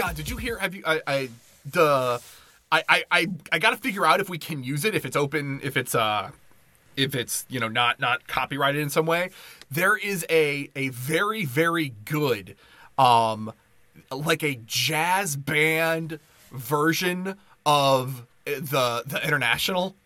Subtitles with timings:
[0.00, 0.58] god, did you hear?
[0.58, 0.82] Have you?
[0.86, 1.28] I, I
[1.64, 2.20] the.
[2.72, 5.16] I, I, I, I got to figure out if we can use it if it's
[5.16, 6.30] open if it's uh
[6.96, 9.30] if it's you know not not copyrighted in some way
[9.72, 12.54] there is a a very very good
[12.96, 13.52] um
[14.12, 16.20] like a jazz band
[16.52, 17.34] version
[17.66, 19.96] of the the Internationale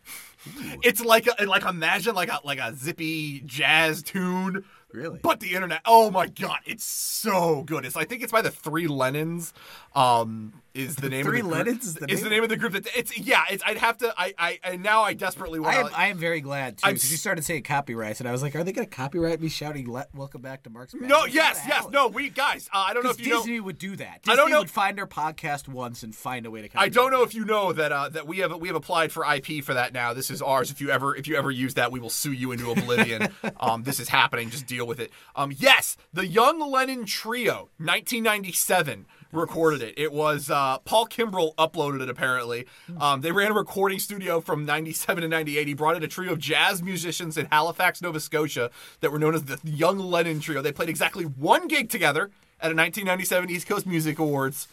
[0.82, 4.64] it's like a, like imagine like a like a zippy jazz tune
[4.95, 5.19] Really?
[5.23, 8.50] but the internet oh my god it's so good it's i think it's by the
[8.50, 9.53] three lennons
[9.97, 12.39] um is the name Three of the group, Lennons is the is the name?
[12.39, 15.03] name of the group that it's yeah it's i'd have to i i and now
[15.03, 17.62] i desperately want I am, to I am very glad too because you started saying
[17.62, 20.64] copyrights, and I was like, "Are they going to copyright me shouting let, welcome back
[20.64, 23.39] to Mark's?" no yes yes no we guys uh, i don't know if you know
[23.39, 24.06] Disney would do that.
[24.06, 26.69] I Disney don't know- would find our podcast once and find a way to.
[26.75, 29.25] I don't know if you know that uh, that we have we have applied for
[29.33, 30.12] IP for that now.
[30.12, 30.70] This is ours.
[30.70, 33.28] If you ever if you ever use that, we will sue you into oblivion.
[33.61, 34.50] um, this is happening.
[34.50, 35.11] Just deal with it.
[35.36, 39.94] Um, yes, the Young Lennon Trio, 1997, recorded it.
[39.96, 42.08] It was uh, Paul Kimbrell uploaded it.
[42.08, 42.66] Apparently,
[43.00, 45.66] um, they ran a recording studio from 97 to 98.
[45.66, 49.34] He brought in a trio of jazz musicians in Halifax, Nova Scotia, that were known
[49.34, 50.62] as the Young Lennon Trio.
[50.62, 54.68] They played exactly one gig together at a 1997 East Coast Music Awards.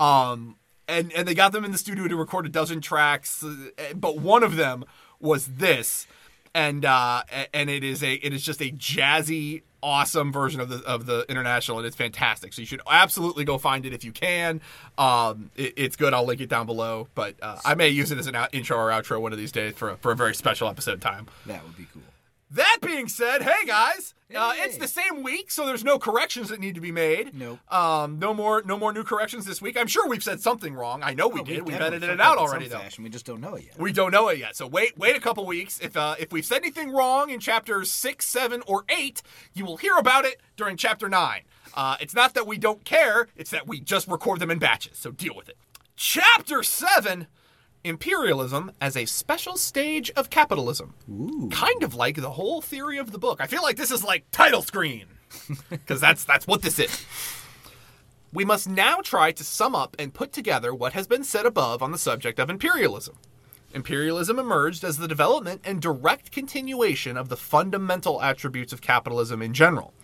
[0.00, 0.56] Um,
[0.88, 3.54] and and they got them in the studio to record a dozen tracks, uh,
[3.94, 4.84] but one of them
[5.20, 6.06] was this,
[6.54, 10.82] and uh, and it is a it is just a jazzy, awesome version of the
[10.84, 12.52] of the Internationale, and it's fantastic.
[12.52, 14.60] So you should absolutely go find it if you can.
[14.98, 16.12] Um, it, it's good.
[16.12, 18.76] I'll link it down below, but uh, I may use it as an out- intro
[18.76, 21.28] or outro one of these days for a, for a very special episode time.
[21.46, 22.02] that would be cool.
[22.50, 24.62] That being said, hey guys, uh, Hey.
[24.66, 27.34] it's the same week, so there's no corrections that need to be made.
[27.34, 27.58] Nope.
[27.72, 29.76] Um, no more, no more new corrections this week.
[29.76, 31.02] I'm sure we've said something wrong.
[31.02, 31.66] I know we Oh, did.
[31.66, 32.78] We've edited it out already, though.
[32.78, 33.02] Fashion.
[33.02, 33.78] We just don't know it yet.
[33.80, 34.54] We don't know it yet.
[34.54, 35.80] So wait, wait a couple weeks.
[35.80, 39.76] If uh, if we've said anything wrong in chapters six, seven, or eight, you will
[39.78, 41.42] hear about it during chapter nine.
[41.74, 44.98] Uh, it's not that we don't care; it's that we just record them in batches.
[44.98, 45.58] So deal with it.
[45.96, 47.26] Chapter seven.
[47.86, 50.94] Imperialism as a special stage of capitalism.
[51.52, 53.40] Kind of like the whole theory of the book.
[53.40, 55.06] I feel like this is like title screen.
[55.70, 57.04] Because that's that's what this is.
[58.32, 61.80] We must now try to sum up and put together what has been said above
[61.80, 63.16] on the subject of imperialism.
[63.72, 69.54] Imperialism emerged as the development and direct continuation of the fundamental attributes of capitalism in
[69.54, 69.94] general.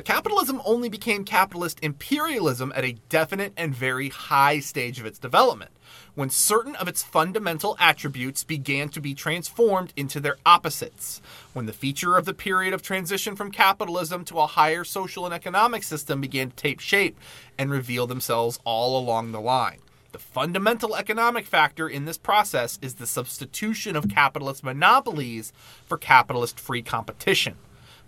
[0.00, 5.18] But capitalism only became capitalist imperialism at a definite and very high stage of its
[5.18, 5.72] development,
[6.14, 11.20] when certain of its fundamental attributes began to be transformed into their opposites,
[11.52, 15.34] when the feature of the period of transition from capitalism to a higher social and
[15.34, 17.18] economic system began to take shape
[17.58, 19.80] and reveal themselves all along the line.
[20.12, 25.52] The fundamental economic factor in this process is the substitution of capitalist monopolies
[25.84, 27.56] for capitalist free competition.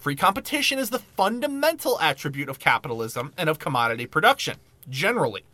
[0.02, 4.56] Free competition is the fundamental attribute of capitalism and of commodity production,
[4.90, 5.44] generally.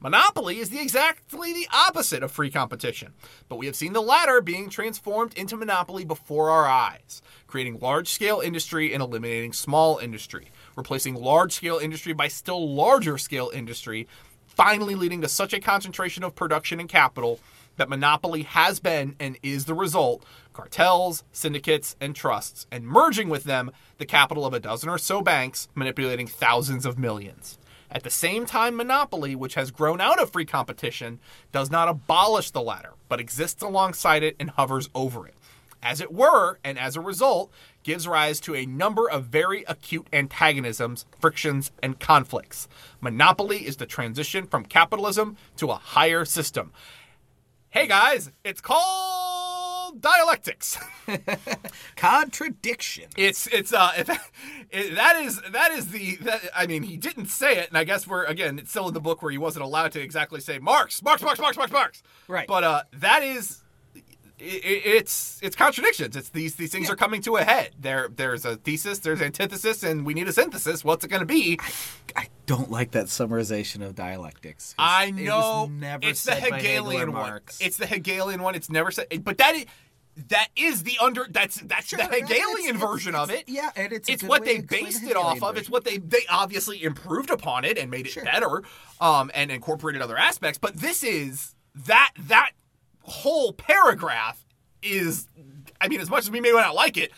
[0.00, 3.12] Monopoly is the exactly the opposite of free competition,
[3.50, 8.40] but we have seen the latter being transformed into monopoly before our eyes, creating large-scale
[8.40, 14.08] industry and eliminating small industry, replacing large-scale industry by still larger scale industry,
[14.46, 17.40] finally leading to such a concentration of production and capital
[17.76, 20.24] that monopoly has been and is the result
[20.58, 25.22] cartels, syndicates, and trusts, and merging with them the capital of a dozen or so
[25.22, 27.60] banks, manipulating thousands of millions.
[27.92, 31.20] At the same time, monopoly, which has grown out of free competition,
[31.52, 35.34] does not abolish the latter, but exists alongside it and hovers over it.
[35.80, 37.52] As it were, and as a result,
[37.84, 42.66] gives rise to a number of very acute antagonisms, frictions, and conflicts.
[43.00, 46.72] Monopoly is the transition from capitalism to a higher system.
[47.70, 49.27] Hey guys, it's called
[50.00, 50.78] dialectics.
[51.96, 53.06] Contradiction.
[53.16, 54.08] It's it's uh if,
[54.70, 57.84] it, that is that is the that, I mean he didn't say it and I
[57.84, 60.58] guess we're again it's still in the book where he wasn't allowed to exactly say
[60.58, 62.46] Marx Marx Marx Marx Marx Marx Right.
[62.46, 63.62] but uh that is
[63.96, 68.08] i i- it's it's contradictions it's these these things are coming to a head there
[68.14, 71.58] there's a thesis there's antithesis and we need a synthesis what's it going to be
[72.16, 74.74] I don't like that summarization of dialectics.
[74.78, 77.58] I it know never it's the Hegelian one Marx.
[77.60, 79.66] it's the Hegelian one it's never said but that is
[80.28, 83.70] that is the under that's that's Sure, the it's- Hegelian it's- version of it yeah,
[83.76, 85.56] and it's it's what they based it off Hegelian of.
[85.56, 88.24] It's what they they obviously improved upon it and made it Sure.
[88.24, 88.62] better,
[89.00, 90.58] um, and incorporated other aspects.
[90.58, 91.54] But this is
[91.86, 92.50] that that
[93.02, 94.44] whole paragraph
[94.82, 95.28] is,
[95.80, 97.12] I mean, as much as we may not like it,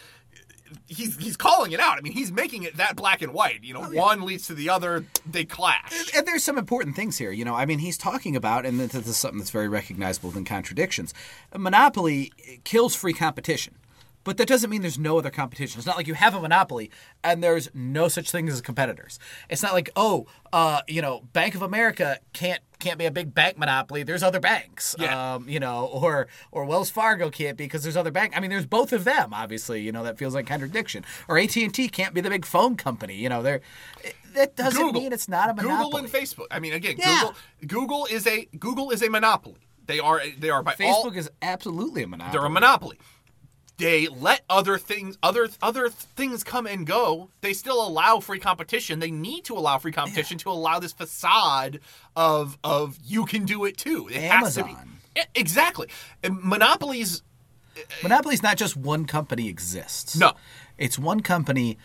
[0.87, 1.99] he's he's calling it out.
[1.99, 3.63] I mean, he's making it that black and white.
[3.65, 4.01] You know, Oh, yeah.
[4.01, 6.15] one leads to the other, they clash.
[6.17, 7.31] and there's some important things here.
[7.33, 10.45] You know, I mean, he's talking about, and this is something that's very recognizable in
[10.45, 11.13] contradictions.
[11.57, 12.33] Monopoly
[12.65, 13.75] kills free competition.
[14.23, 15.79] But that doesn't mean there's no other competition.
[15.79, 16.91] It's not like you have a monopoly
[17.25, 19.19] and there's no such thing as competitors.
[19.49, 23.35] It's not like, oh, uh, you know, Bank of America can't can't be a big
[23.35, 24.03] bank monopoly.
[24.03, 25.35] There's other banks, Yeah.
[25.35, 28.35] um, you know, or or Wells Fargo can't be because there's other bank.
[28.37, 29.33] I mean, there's both of them.
[29.35, 31.05] Obviously, you know, that feels like contradiction.
[31.29, 33.15] Or AT and T can't be the big phone company.
[33.17, 33.61] You know, they're
[34.35, 35.01] that doesn't Google.
[35.03, 35.85] mean it's not a monopoly.
[35.85, 36.47] Google and Facebook.
[36.51, 37.31] I mean, again, Yeah.
[37.61, 37.77] Google
[38.07, 39.57] Google is a Google is a monopoly.
[39.87, 42.33] They are they are by all Facebook is absolutely a monopoly.
[42.39, 42.99] they're a monopoly.
[43.81, 47.31] They let other things other other things come and go.
[47.41, 48.99] They still allow free competition.
[48.99, 51.81] They need to allow free competition to allow this facade
[52.15, 54.09] of of you can do it too.
[54.13, 54.97] It has to be Amazon.
[55.35, 55.89] Exactly.
[56.29, 57.23] monopolies
[58.03, 60.17] monopolies uh, not just one company exists.
[60.17, 60.33] No.
[60.79, 61.79] It's one company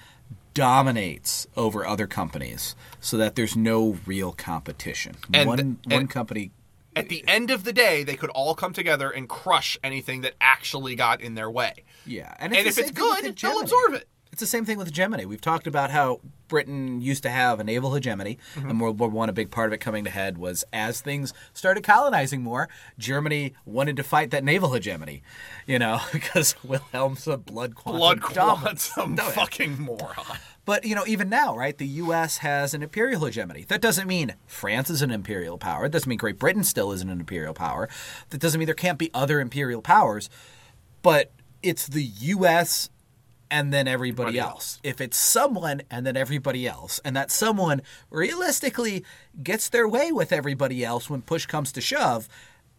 [0.53, 5.15] dominates over other companies so that there's no real competition.
[5.33, 6.51] And- one and- one company
[6.95, 10.33] at the end of the day, they could all come together and crush anything that
[10.39, 11.83] actually got in their way.
[12.05, 12.33] Yeah.
[12.39, 14.07] And if it's same thing with good, they'll absorb it.
[14.31, 15.25] It's the same thing with hegemony.
[15.25, 16.19] We've talked about how
[16.49, 18.69] Britain used to have a naval hegemony, Mm-hmm.
[18.69, 21.33] and World War One, a big part of it coming to head was as things
[21.53, 22.67] started colonizing more,
[22.99, 25.23] Germany wanted to fight that naval hegemony,
[25.65, 27.99] you know, because Wilhelm's a blood quantum.
[27.99, 30.37] Blood quantum No, fucking moron.
[30.65, 31.77] But you know, even now, right?
[31.77, 32.39] The U.S.
[32.39, 33.65] has an imperial hegemony.
[33.67, 35.85] That doesn't mean France is an imperial power.
[35.85, 37.87] It doesn't mean Great Britain still isn't an imperial power.
[38.31, 40.29] That doesn't mean there can't be other imperial powers.
[41.03, 41.31] But
[41.61, 42.89] it's the U.S.
[43.51, 44.79] and then everybody Everybody else.
[44.83, 49.05] If it's someone and then everybody else, and that someone realistically
[49.43, 52.27] gets their way with everybody else when push comes to shove,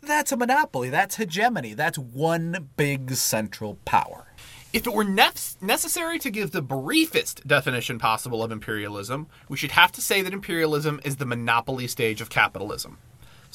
[0.02, 0.90] that's a monopoly.
[0.90, 1.74] That's hegemony.
[1.74, 4.25] That's one big central power.
[4.76, 9.70] If it were nef- necessary to give the briefest definition possible of imperialism, we should
[9.70, 12.98] have to say that imperialism is the monopoly stage of capitalism.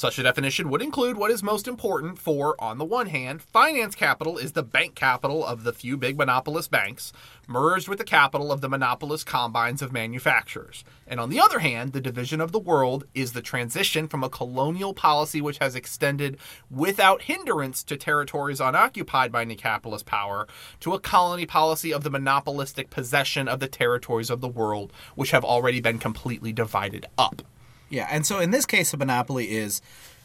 [0.02, 3.94] Such a definition would include what is most important for, on the one hand, finance
[3.94, 7.14] capital is the bank capital of the few big monopolist banks,
[7.46, 10.84] merged with the capital of the monopolist combines of manufacturers.
[11.06, 14.30] And on the other hand, the division of the world is the transition from a
[14.30, 16.40] colonial policy which has extended
[16.72, 20.48] without hindrance to territories unoccupied by any capitalist power
[20.80, 25.30] to a colony policy of the monopolistic possession of the territories of the world which
[25.30, 27.44] have already been completely divided up.
[27.92, 29.82] Yeah, and so in this case, a monopoly is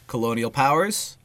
[0.07, 1.17] colonial powers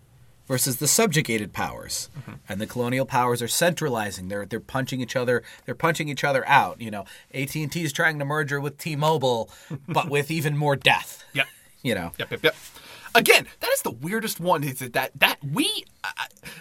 [0.48, 2.10] versus the subjugated powers,
[2.48, 4.28] and the colonial powers are centralizing.
[4.28, 5.42] They're they're punching each other.
[5.64, 6.80] They're punching each other out.
[6.80, 9.48] You know, AT and T is trying to merger with T-Mobile,
[9.88, 11.24] but with even more death.
[11.32, 11.46] Yep.
[11.82, 12.54] You know, Yep, yep, yep.
[13.14, 14.64] Again, that is the weirdest one.
[14.64, 16.08] Is that that, that we uh,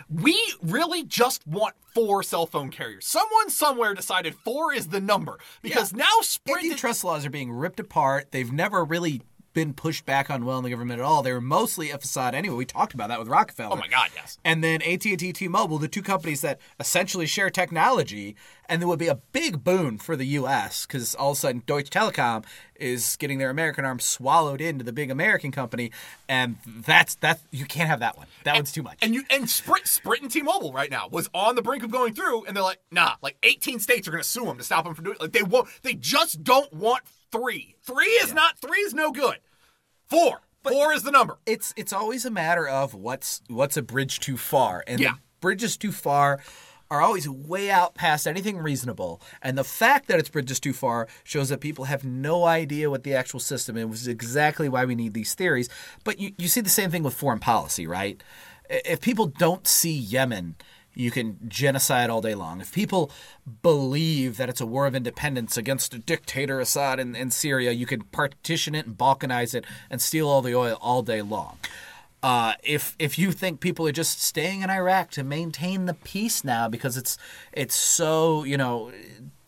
[0.09, 3.05] we really just want four cell phone carriers?
[3.07, 6.65] Someone somewhere decided four is the number because now Sprint.
[6.65, 8.31] antitrust laws are being ripped apart.
[8.31, 9.21] They've never really
[9.53, 11.21] been pushed back on well in the government at all.
[11.21, 12.55] They were mostly a facade anyway.
[12.55, 13.73] We talked about that with Rockefeller.
[13.73, 14.37] oh my God, yes.
[14.43, 18.35] And then AT&T, T-Mobile, the two companies that essentially share technology,
[18.71, 20.87] and there would be a big boon for the U.S.
[20.87, 22.43] because all of a sudden Deutsche Telekom
[22.75, 25.91] is getting their American arm swallowed into the big American company,
[26.27, 28.25] and that's that you can't have that one.
[28.45, 28.97] That one's too much.
[29.03, 32.13] And you and Sprint Sprint and T-Mobile right now was on the brink of going
[32.15, 34.85] through, and they're like, nah, like 18 states are going to sue them to stop
[34.85, 35.17] them from doing.
[35.19, 35.67] Like they won't.
[35.83, 37.75] They just don't want three.
[37.83, 38.57] Three is not.
[38.59, 39.37] Three is no good.
[40.07, 40.41] Four.
[40.63, 41.39] Four is the number.
[41.45, 45.13] it's it's always a matter of what's what's a bridge too far, and Yeah.
[45.13, 46.39] the bridges too far
[46.91, 49.21] are always way out past anything reasonable.
[49.41, 53.03] And the fact that it's bridges too far shows that people have no idea what
[53.03, 53.85] the actual system is.
[53.85, 55.69] Which is exactly why we need these theories.
[56.03, 58.21] But you, you see the same thing with foreign policy, right?
[58.69, 60.55] If people don't see Yemen.
[60.93, 62.59] You can genocide all day long.
[62.59, 63.11] If people
[63.61, 67.85] believe that it's a war of independence against a dictator Assad in, in Syria, you
[67.85, 71.59] can partition it and balkanize it and steal all the oil all day long.
[72.23, 76.43] Uh, if if you think people are just staying in Iraq to maintain the peace
[76.43, 77.17] now because it's
[77.51, 78.91] it's so you know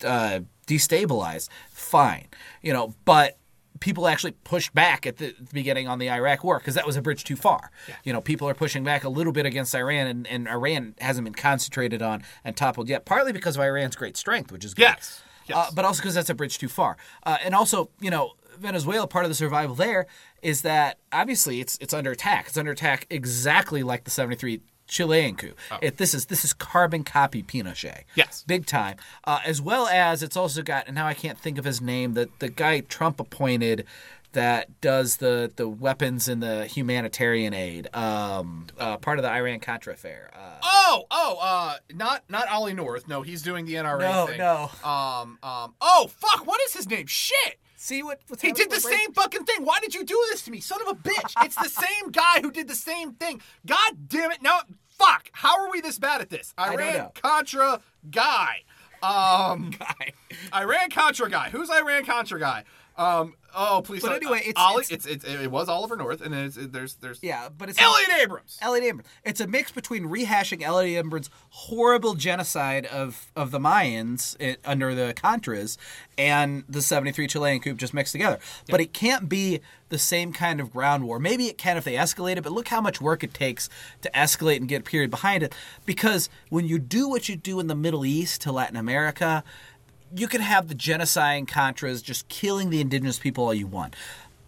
[0.04, 2.28] uh, destabilized, fine,
[2.62, 3.38] you know, but
[3.80, 7.02] people actually pushed back at the beginning on the Iraq war because that was a
[7.02, 7.70] bridge too far.
[8.04, 11.26] You know, people are pushing back a little bit against Iran, and, and Iran hasn't
[11.26, 14.84] been concentrated on and toppled yet, partly because of Iran's great strength, which is good.
[14.84, 15.22] Yes.
[15.48, 15.58] Yes.
[15.58, 16.96] Uh, but also because that's a bridge too far.
[17.24, 20.08] Uh, and also, you know, Venezuela, part of the survival there
[20.44, 22.48] is that obviously it's it's under attack.
[22.48, 25.54] It's under attack exactly like the '73 Chilean coup.
[25.82, 28.04] It, this is this is carbon copy Pinochet.
[28.16, 28.44] Yes.
[28.46, 28.98] big time.
[29.24, 32.14] Uh, as well as it's also got, and now I can't think of his name.
[32.14, 33.86] The the guy Trump appointed
[34.34, 37.88] that does the the weapons and the humanitarian aid.
[37.96, 40.30] Um, uh, part of the Iran Contra affair.
[40.36, 43.08] Uh, Oh, oh, uh, not not Ollie North.
[43.08, 44.38] No, he's doing the NRA No, thing.
[44.38, 44.70] no.
[44.84, 45.74] Um, um.
[45.82, 46.46] Oh, fuck!
[46.46, 47.08] What is his name?
[47.08, 47.58] Shit!
[47.84, 49.66] See what what's He did the same fucking thing.
[49.66, 51.34] Why did you do this to me, son of a bitch?
[51.44, 53.42] It's the same guy who did the same thing.
[53.66, 54.42] God damn it!
[54.42, 55.30] Now, fuck?
[55.34, 56.54] How are we this bad at this?
[56.60, 57.10] Iran.
[57.16, 58.64] Contra guy.
[59.02, 60.14] Um, Guy.
[60.56, 61.50] Iran Contra guy.
[61.50, 62.64] Who's Iran Contra guy?
[62.96, 64.04] Um, oh please.
[64.04, 66.96] But anyway, it's- Ollie, it's- it's, it's, it was Oliver North, and it's, it, there's
[66.96, 68.60] there's Yeah, but it's Elliott Abrams.
[68.62, 69.08] Elliott Abrams.
[69.24, 74.94] It's a mix between rehashing Elliott Abrams' horrible genocide of, of the Mayans it, under
[74.94, 75.78] the Contras
[76.18, 78.38] and the 73 Chilean coup just mixed together.
[78.70, 81.18] But it can't be the same kind of ground war.
[81.20, 83.70] Maybe it can if they escalate it, but look how much work it takes
[84.02, 85.54] to escalate and get a period behind it.
[85.86, 89.44] Because when you do what you do in the Middle East to Latin America,
[90.16, 93.96] you can have the genocide Contras just killing the indigenous people all you want.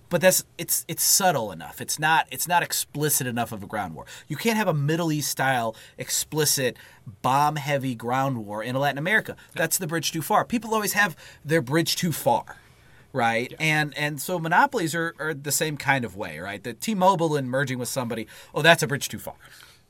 [0.09, 1.81] But that's it's it's subtle enough.
[1.81, 4.05] It's not it's not explicit enough of a ground war.
[4.27, 6.77] You can't have a Middle East style explicit
[7.21, 9.35] bomb heavy ground war in Latin America.
[9.55, 10.45] That's the bridge too far.
[10.45, 12.57] People always have their bridge too far.
[13.13, 13.53] Right.
[13.59, 16.63] And and so monopolies are, are the same kind of way, right?
[16.63, 19.35] The T Mobile and merging with somebody, oh that's a bridge too far.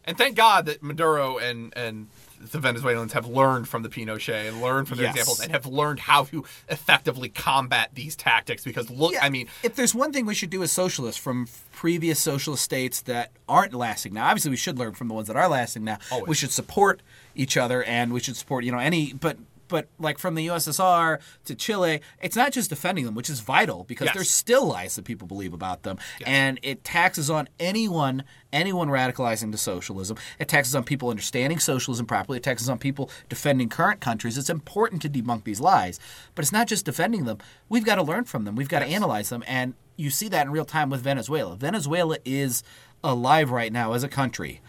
[0.05, 2.07] And thank God that Maduro and and
[2.39, 5.15] the Venezuelans have learned from the Pinochet and learned from their Yes.
[5.15, 8.63] examples and have learned how to effectively combat these tactics.
[8.63, 12.19] Because look, I mean, if there's one thing we should do as socialists from previous
[12.19, 15.47] socialist states that aren't lasting now, obviously we should learn from the ones that are
[15.47, 15.97] lasting now.
[16.11, 16.27] Always.
[16.27, 17.01] We should support
[17.35, 19.37] each other and we should support, you know, any but
[19.67, 23.83] but like from the USSR to Chile, it's not just defending them, which is vital
[23.83, 24.15] because Yes.
[24.15, 29.51] there's still lies that people believe about them, and it taxes on anyone anyone radicalizing
[29.51, 30.15] to socialism.
[30.39, 32.37] It taxes on people understanding socialism properly.
[32.37, 34.37] It taxes on people defending current countries.
[34.37, 35.99] It's important to debunk these lies,
[36.35, 37.39] but it's not just defending them.
[37.67, 38.55] We've got to learn from them.
[38.55, 41.57] We've got to analyze them, and you see that in real time with Venezuela.
[41.57, 42.63] Venezuela is
[43.03, 44.61] alive right now as a country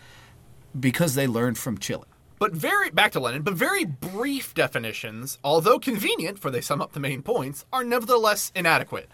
[0.79, 2.05] because they learned from Chile.
[2.39, 6.93] But very back to Lenin, but very brief definitions, although convenient, for they sum up
[6.93, 9.09] the main points, are nevertheless inadequate.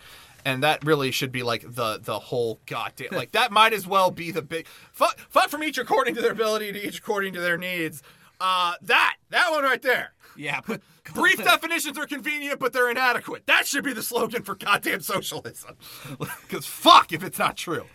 [0.44, 4.10] And that really should be like the the whole goddamn like that might as well
[4.10, 7.40] be the big fought, fought from each according to their ability to each according to
[7.40, 8.02] their needs.
[8.40, 10.14] Uh, that that one right there.
[10.36, 10.80] Yeah, but
[11.14, 13.46] Brief definitions are convenient, but they're inadequate.
[13.46, 15.76] That should be the slogan for goddamn socialism.
[16.42, 17.86] Because fuck if it's not true.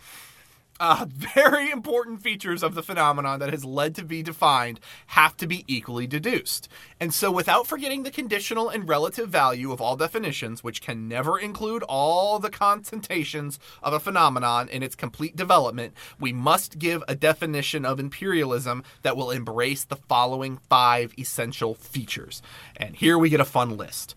[0.80, 5.46] Uh, very important features of the phenomenon that has led to be defined have to
[5.46, 6.68] be equally deduced.
[7.00, 11.36] And so, without forgetting the conditional and relative value of all definitions, which can never
[11.36, 17.16] include all the connotations of a phenomenon in its complete development, we must give a
[17.16, 22.40] definition of imperialism that will embrace the following five essential features.
[22.76, 24.14] And here we get a fun list.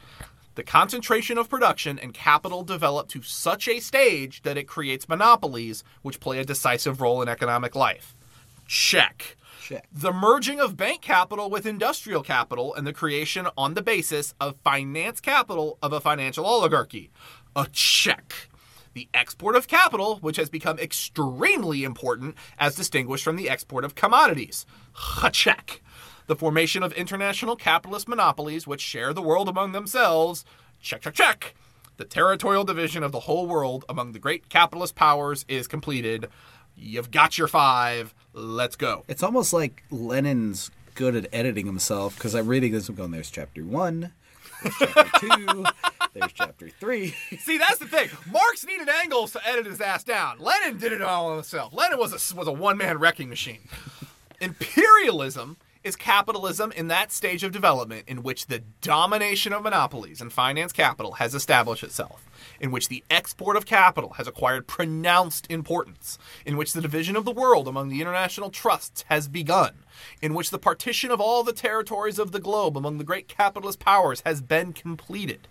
[0.61, 5.83] The concentration of production and capital develop to such a stage that it creates monopolies,
[6.03, 8.15] which play a decisive role in economic life.
[8.67, 9.37] Check.
[9.59, 9.87] Check.
[9.91, 14.55] The merging of bank capital with industrial capital and the creation on the basis of
[14.63, 17.09] finance capital of a financial oligarchy.
[17.55, 18.31] A check.
[18.93, 23.95] The export of capital, which has become extremely important as distinguished from the export of
[23.95, 24.67] commodities.
[25.23, 25.81] A check.
[26.27, 30.45] The formation of international capitalist monopolies which share the world among themselves.
[30.81, 31.55] Check, check, check.
[31.97, 36.27] The territorial division of the whole world among the great capitalist powers is completed.
[36.75, 38.13] You've got your five.
[38.33, 39.03] Let's go.
[39.07, 43.29] It's almost like Lenin's good at editing himself because I'm reading this and going, there's
[43.29, 44.11] chapter one,
[44.63, 45.65] there's chapter two,
[46.13, 47.07] there's chapter three.
[47.39, 48.09] See, that's the thing.
[48.31, 50.39] Marx needed Engels to edit his ass down.
[50.39, 51.73] Lenin did it all himself.
[51.73, 53.67] Lenin was a, was a one man wrecking machine.
[54.39, 60.31] Imperialism is capitalism in that stage of development in which the domination of monopolies and
[60.31, 66.19] finance capital has established itself, in which the export of capital has acquired pronounced importance,
[66.45, 69.73] in which the division of the world among the international trusts has begun,
[70.21, 73.79] in which the partition of all the territories of the globe among the great capitalist
[73.79, 75.47] powers has been completed.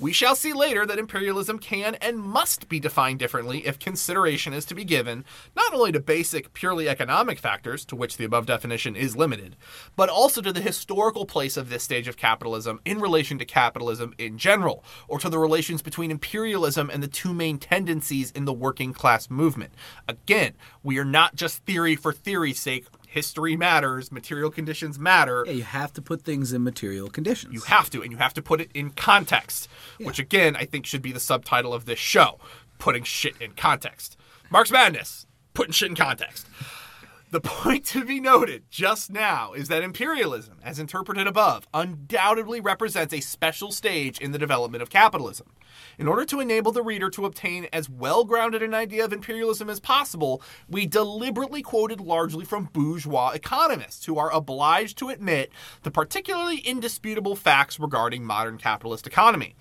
[0.00, 4.64] We shall see later that imperialism can and must be defined differently if consideration is
[4.64, 5.24] to be given
[5.54, 9.54] not only to basic, purely economic factors, to which the above definition is limited,
[9.94, 14.14] but also to the historical place of this stage of capitalism in relation to capitalism
[14.18, 18.52] in general, or to the relations between imperialism and the two main tendencies in the
[18.52, 19.72] working class movement.
[20.08, 22.86] Again, we are not just theory for theory's sake.
[23.14, 25.44] History matters, material conditions matter.
[25.46, 27.54] Yeah, you have to put things in material conditions.
[27.54, 29.68] You have to, and you have to put it in context,
[30.00, 32.40] which again I think should be the subtitle of this show:
[32.80, 34.16] putting shit in context.
[34.50, 36.48] Marx Madness, putting shit in context.
[37.34, 43.12] The point to be noted just now is that imperialism, as interpreted above, undoubtedly represents
[43.12, 45.48] a special stage in the development of capitalism.
[45.98, 49.68] In order to enable the reader to obtain as well grounded an idea of imperialism
[49.68, 55.50] as possible, we deliberately quoted largely from bourgeois economists who are obliged to admit
[55.82, 59.56] the particularly indisputable facts regarding modern capitalist economy.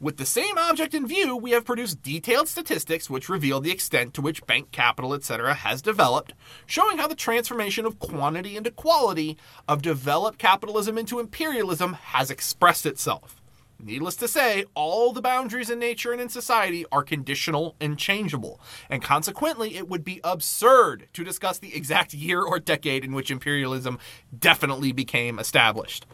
[0.00, 4.14] With the same object in view, we have produced detailed statistics which reveal the extent
[4.14, 6.34] to which bank capital, etc., has developed,
[6.66, 9.36] showing how the transformation of quantity into quality
[9.66, 13.42] of developed capitalism into imperialism has expressed itself.
[13.80, 18.60] Needless to say, all the boundaries in nature and in society are conditional and changeable,
[18.88, 23.32] and consequently, it would be absurd to discuss the exact year or decade in which
[23.32, 23.98] imperialism
[24.36, 26.06] definitely became established.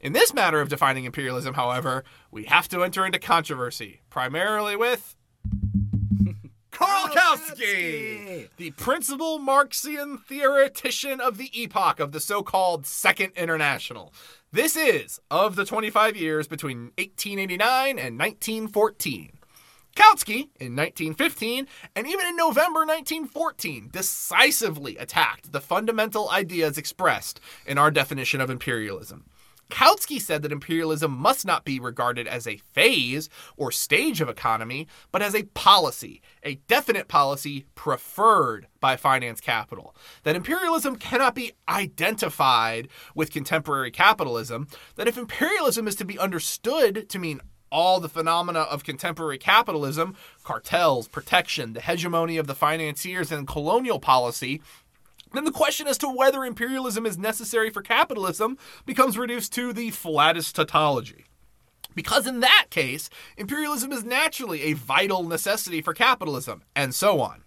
[0.00, 5.14] In this matter of defining imperialism, however, we have to enter into controversy, primarily with
[6.70, 14.14] Karl Kautsky, the principal Marxian theoretician of the epoch of the so called Second International.
[14.50, 19.32] This is of the 25 years between 1889 and 1914.
[19.94, 27.76] Kautsky, in 1915 and even in November 1914, decisively attacked the fundamental ideas expressed in
[27.76, 29.26] our definition of imperialism.
[29.70, 34.86] Kautsky said that imperialism must not be regarded as a phase or stage of economy,
[35.12, 39.94] but as a policy, a definite policy preferred by finance capital.
[40.24, 47.08] That imperialism cannot be identified with contemporary capitalism, that if imperialism is to be understood
[47.08, 47.40] to mean
[47.72, 54.00] all the phenomena of contemporary capitalism cartels, protection, the hegemony of the financiers, and colonial
[54.00, 54.60] policy
[55.32, 59.90] then the question as to whether imperialism is necessary for capitalism becomes reduced to the
[59.90, 61.26] flattest tautology.
[61.94, 67.42] Because in that case, imperialism is naturally a vital necessity for capitalism, and so on.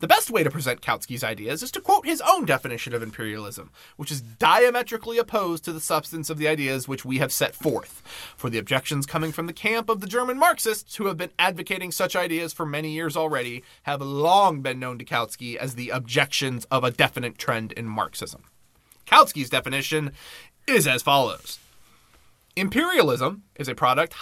[0.00, 3.70] The best way to present Kautsky's ideas is to quote his own definition of imperialism,
[3.96, 8.02] which is diametrically opposed to the substance of the ideas which we have set forth.
[8.36, 11.92] For the objections coming from the camp of the German Marxists, who have been advocating
[11.92, 16.64] such ideas for many years already, have long been known to Kautsky as the objections
[16.70, 18.44] of a definite trend in Marxism.
[19.06, 20.12] Kautsky's definition
[20.66, 21.58] is as follows.
[22.56, 24.14] Imperialism is a product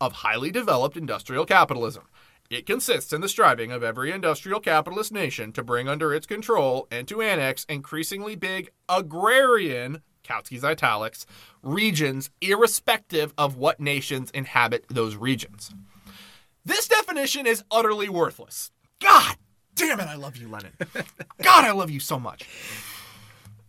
[0.00, 2.04] of highly developed industrial capitalism.
[2.50, 6.88] It consists in the striving of every industrial capitalist nation to bring under its control
[6.90, 11.26] and to annex increasingly big agrarian, Kautsky's italics,
[11.62, 15.72] regions, irrespective of what nations inhabit those regions.
[16.64, 18.72] This definition is utterly worthless.
[19.00, 19.36] God
[19.76, 20.72] damn it, I love you, Lenin.
[21.42, 22.48] God, I love you so much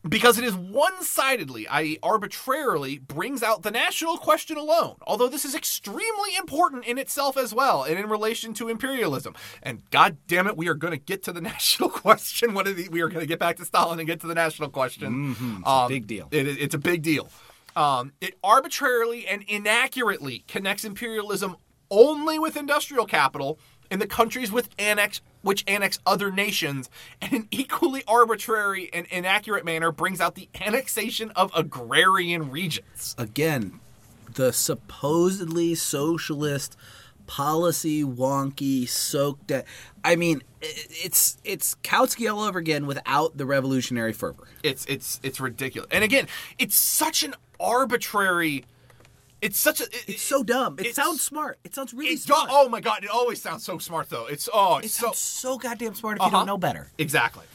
[0.08, 5.46] because it is one sidedly, i.e., arbitrarily, brings out the national question alone, although this
[5.46, 9.36] is extremely important in itself as well and in relation to imperialism.
[9.62, 12.54] And god damn it, we are going to get to the national question.
[12.54, 14.36] What are the, we are going to get back to Stalin and get to the
[14.36, 15.36] national question.
[15.36, 15.58] Mm-hmm.
[15.60, 16.28] It's um, a big deal.
[16.32, 17.30] It, it's a big deal.
[17.76, 21.56] Um, it arbitrarily and inaccurately connects imperialism
[21.90, 23.60] only with industrial capital
[23.92, 26.90] in the countries with annex which annex other nations,
[27.22, 33.16] and an equally arbitrary and inaccurate manner brings out the annexation of agrarian regions.
[33.18, 33.80] Again,
[34.34, 36.78] the supposedly socialist
[37.28, 39.66] policy wonky soaked at
[40.04, 44.48] I mean, it's it's Kautsky all over again without the revolutionary fervor.
[44.64, 45.90] It's it's it's ridiculous.
[45.92, 46.28] And again,
[46.60, 48.66] it's such an arbitrary
[49.42, 49.86] it's such a.
[49.86, 50.78] It, it's so dumb.
[50.80, 51.60] It sounds smart.
[51.64, 52.50] It sounds really smart.
[52.52, 53.04] oh my god!
[53.04, 54.28] It always sounds so smart though.
[54.28, 56.30] It's oh, it's it so so goddamn smart if uh-huh.
[56.30, 56.92] you don't know better.
[56.98, 57.46] Exactly.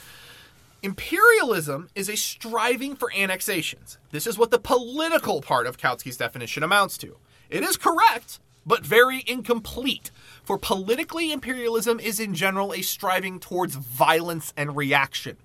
[0.82, 3.98] Imperialism is a striving for annexations.
[4.10, 7.16] This is what the political part of Kautsky's definition amounts to.
[7.48, 10.10] It is correct, but very incomplete.
[10.44, 15.38] For politically, imperialism is in general a striving towards violence and reaction.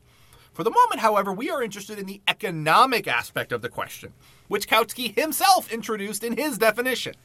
[0.62, 4.14] For the moment, however, we are interested in the economic aspect of the question,
[4.48, 7.16] which Kautsky himself introduced in his definition.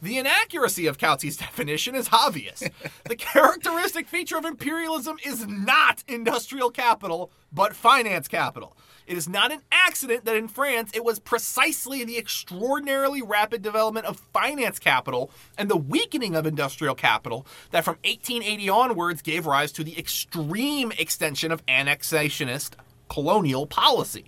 [0.00, 2.64] The inaccuracy of Kautsky's definition is obvious.
[3.04, 8.74] the characteristic feature of imperialism is not industrial capital, but finance capital.
[9.08, 14.04] It is not an accident that in France it was precisely the extraordinarily rapid development
[14.04, 19.72] of finance capital and the weakening of industrial capital that from 1880 onwards gave rise
[19.72, 22.72] to the extreme extension of annexationist
[23.08, 24.26] colonial policy.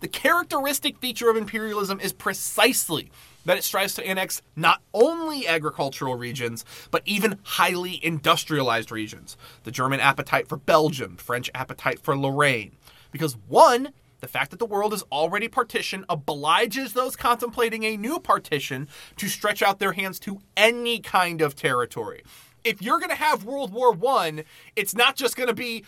[0.00, 3.10] The characteristic feature of imperialism is precisely
[3.44, 9.36] that it strives to annex not only agricultural regions, but even highly industrialized regions.
[9.64, 12.72] The German appetite for Belgium, French appetite for Lorraine.
[13.12, 13.92] Because one,
[14.24, 19.28] the fact that the world is already partitioned obliges those contemplating a new partition to
[19.28, 22.22] stretch out their hands to any kind of territory.
[22.64, 24.44] If you're going to have World War 1,
[24.76, 25.84] it's not just going to be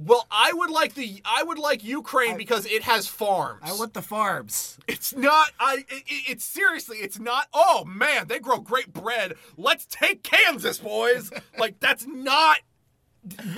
[0.00, 3.62] well, I would like the I would like Ukraine I, because it has farms.
[3.64, 4.78] I want the farms.
[4.86, 9.32] It's not I it, it's seriously, it's not oh man, they grow great bread.
[9.56, 11.32] Let's take Kansas, boys.
[11.58, 12.58] like that's not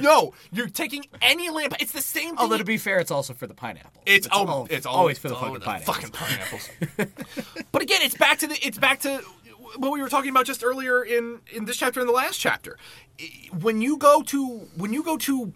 [0.00, 1.74] no, you're taking any lamp.
[1.80, 2.38] It's the same thing.
[2.38, 4.02] Although to be fair, it's also for the pineapple.
[4.06, 5.96] It's, it's, oh, it's always, for the fucking pineapples.
[5.96, 6.70] Fucking pineapples.
[7.72, 8.58] but again, it's back to the.
[8.66, 9.22] It's back to
[9.76, 12.78] what we were talking about just earlier in in this chapter and the last chapter.
[13.60, 15.52] When you go to when you go to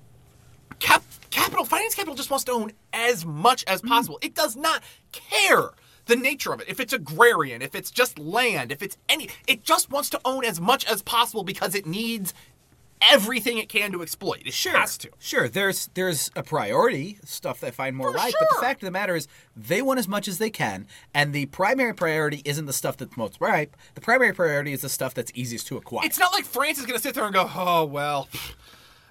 [0.79, 3.89] cap, capital finance capital just wants to own as much as mm-hmm.
[3.89, 4.19] possible.
[4.23, 5.71] It does not care
[6.07, 6.69] the nature of it.
[6.69, 10.45] If it's agrarian, if it's just land, if it's any it just wants to own
[10.45, 12.35] as much as possible because it needs
[13.11, 14.43] everything it can to exploit.
[14.45, 15.11] It sure, has to.
[15.19, 18.87] Sure, there's there's a priority stuff they find more For right, but the fact of
[18.87, 22.67] the matter is they want as much as they can, and the primary priority isn't
[22.67, 23.77] the stuff that's most ripe.
[23.95, 26.05] The primary priority is the stuff that's easiest to acquire.
[26.05, 28.29] It's not like France is going to sit there and go, "Oh, well,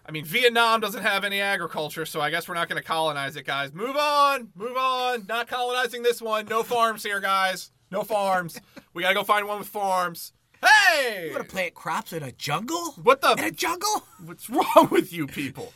[0.05, 3.35] I mean, Vietnam doesn't have any agriculture, so I guess we're not going to colonize
[3.35, 3.73] it, guys.
[3.73, 5.25] Move on, move on.
[5.27, 6.45] Not colonizing this one.
[6.45, 7.71] No farms here, guys.
[7.89, 8.59] No farms.
[8.93, 10.33] We got to go find one with farms.
[10.63, 11.25] Hey!
[11.27, 12.93] you want to plant crops in a jungle?
[13.03, 14.05] What the- in a jungle?
[14.23, 15.73] What's wrong with you people?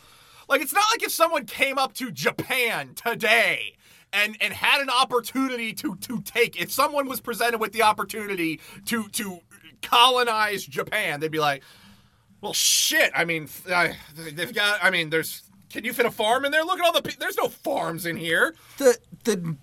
[0.48, 3.76] Like it's not like if someone came up to Japan today
[4.12, 8.60] and and had an opportunity to to take if someone was presented with the opportunity
[8.86, 9.40] to to
[9.82, 11.62] colonize Japan, they'd be like,
[12.40, 13.12] "Well, shit.
[13.14, 14.82] I mean, uh, they've got.
[14.82, 15.42] I mean, there's.
[15.70, 16.64] Can you fit a farm in there?
[16.64, 17.16] Look at all the.
[17.18, 18.54] There's no farms in here.
[18.78, 19.56] The the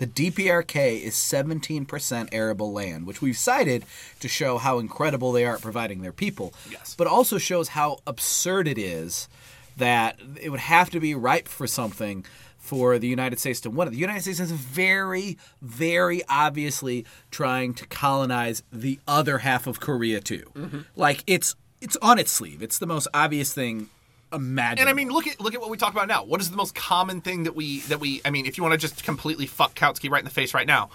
[0.00, 3.84] the DPRK is 17% arable land, which we've cited
[4.20, 6.54] to show how incredible they are at providing their people.
[6.70, 6.94] Yes.
[6.96, 9.28] But also shows how absurd it is
[9.76, 12.24] that it would have to be ripe for something
[12.56, 13.90] for the United States to win it.
[13.90, 20.20] The United States is very, very obviously trying to colonize the other half of Korea
[20.20, 20.50] too.
[20.54, 20.80] Mm-hmm.
[20.96, 22.62] Like it's it's on its sleeve.
[22.62, 23.90] It's the most obvious thing
[24.32, 24.80] imaginable.
[24.80, 26.24] And I mean, look at look at what we talk about now.
[26.24, 28.20] What is the most common thing that we that we?
[28.24, 30.66] I mean, if you want to just completely fuck Kautsky right in the face right
[30.66, 30.90] now,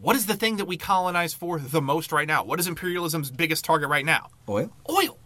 [0.00, 2.44] what is the thing that we colonize for the most right now?
[2.44, 4.28] What is imperialism's biggest target right now?
[4.48, 4.70] oil.
[4.88, 5.18] Oil.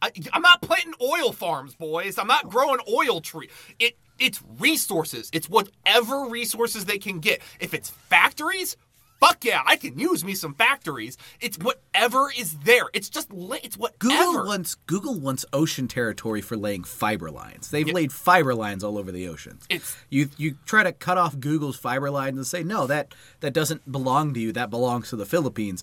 [0.00, 2.18] I, I'm not planting oil farms, boys.
[2.18, 3.50] I'm not growing oil tree.
[3.78, 5.30] It it's resources.
[5.32, 7.40] It's whatever resources they can get.
[7.60, 8.76] If it's factories,
[9.20, 11.16] fuck yeah, I can use me some factories.
[11.40, 12.84] It's whatever is there.
[12.92, 13.98] It's just it's whatever.
[13.98, 17.70] Google wants Google wants ocean territory for laying fiber lines.
[17.70, 19.64] They've laid fiber lines all over the oceans.
[19.68, 23.52] It's- you you try to cut off Google's fiber lines and say no that that
[23.52, 24.52] doesn't belong to you.
[24.52, 25.82] That belongs to the Philippines.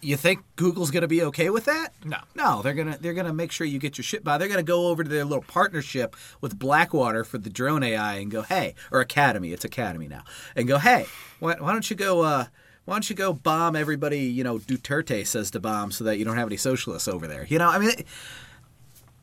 [0.00, 1.88] You think Google's going to be okay with that?
[2.04, 2.18] No.
[2.34, 4.38] No, they're gonna they're gonna make sure you get your shit by.
[4.38, 8.30] They're gonna go over to their little partnership with Blackwater for the drone AI and
[8.30, 9.52] go hey or Academi.
[9.52, 10.22] It's Academi now
[10.54, 11.06] and go hey
[11.40, 12.22] why, why don't you go.
[12.22, 12.46] uh
[12.86, 16.24] why don't you go bomb everybody, you know, Duterte says to bomb so that you
[16.24, 17.44] don't have any socialists over there?
[17.48, 17.90] You know, I mean,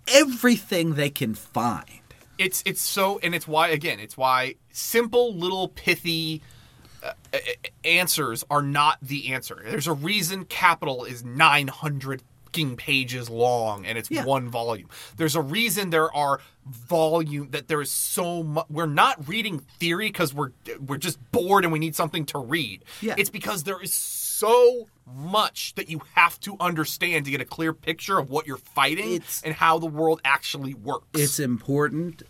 [0.08, 1.86] everything they can find.
[2.38, 6.42] it's it's so and it's why again it's why simple little pithy
[7.04, 7.12] uh,
[7.86, 12.24] answers are not the answer there's a reason capital is 900
[12.54, 14.26] fucking pages long and it's Yeah.
[14.26, 14.88] one volume
[15.18, 20.10] there's a reason there are volume that there is so much we're not reading theory
[20.10, 20.52] because we're
[20.86, 23.16] we're just bored and we need something to read Yeah.
[23.18, 27.74] it's because there is so much that you have to understand to get a clear
[27.74, 32.22] picture of what you're fighting It's- and how the world actually works It's important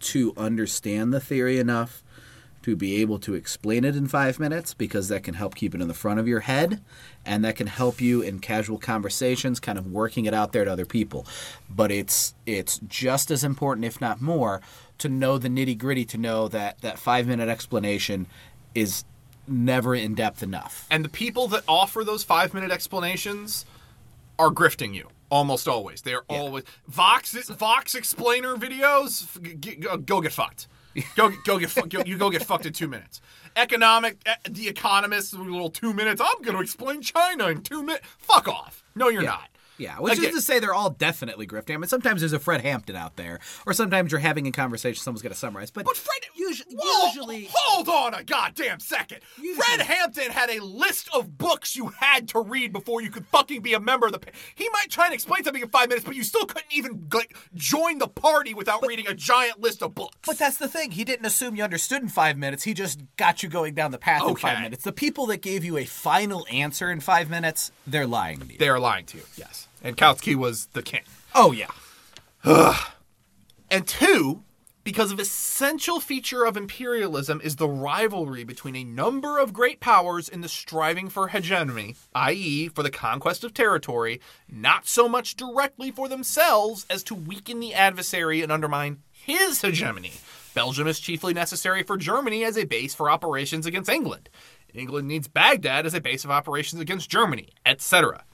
[0.00, 2.03] to understand the theory enough
[2.64, 5.82] to be able to explain it in five minutes because that can help keep it
[5.82, 6.80] in the front of your head
[7.26, 10.72] and that can help you in casual conversations kind of working it out there to
[10.72, 11.26] other people
[11.68, 14.62] but it's it's just as important if not more
[14.96, 18.26] to know the nitty gritty to know that that five minute explanation
[18.74, 19.04] is
[19.46, 23.66] never in depth enough And the people that offer those five minute explanations
[24.38, 26.00] are grifting you almost always.
[26.02, 29.24] They are always Vox Vox explainer videos.
[29.24, 30.66] f- g- go, go get fucked.
[31.16, 33.20] Go go get fu- go, you go get fucked in two minutes.
[33.56, 36.20] Economic, the Economist, a little two minutes.
[36.20, 38.06] I'm going to explain China in two minutes.
[38.18, 38.84] Fuck off.
[38.94, 39.48] No, you're not.
[39.76, 41.74] Yeah, which Again- is to say they're all definitely grifting.
[41.74, 45.02] I mean, sometimes there's a Fred Hampton out there, or sometimes you're having a conversation,
[45.02, 45.70] someone's going to summarize.
[45.70, 49.20] But, But Fred, usually, Whoa, usually hold on a goddamn second.
[49.36, 53.26] Usually- Fred Hampton had a list of books you had to read before you could
[53.26, 54.20] fucking be a member of the.
[54.54, 57.36] He might try and explain something in five minutes, but you still couldn't even like
[57.54, 60.16] join the party without reading a giant list of books.
[60.24, 60.92] But that's the thing.
[60.92, 62.62] He didn't assume you understood in five minutes.
[62.62, 64.84] He just got you going down the path in five minutes.
[64.84, 68.58] The people that gave you a final answer in five minutes, they're lying to you.
[68.58, 69.24] they are lying to you.
[69.36, 71.02] Yes, and Kautsky was the king.
[71.34, 71.68] oh yeah.
[73.70, 74.42] And two,
[74.84, 80.28] because of essential feature of imperialism is the rivalry between a number of great powers
[80.28, 85.90] in the striving for hegemony, i.e., for the conquest of territory, not so much directly
[85.90, 90.12] for themselves as to weaken the adversary and undermine his hegemony.
[90.54, 94.28] Belgium is chiefly necessary for Germany as a base for operations against England.
[94.74, 98.24] England needs Baghdad as a base of operations against Germany, etc.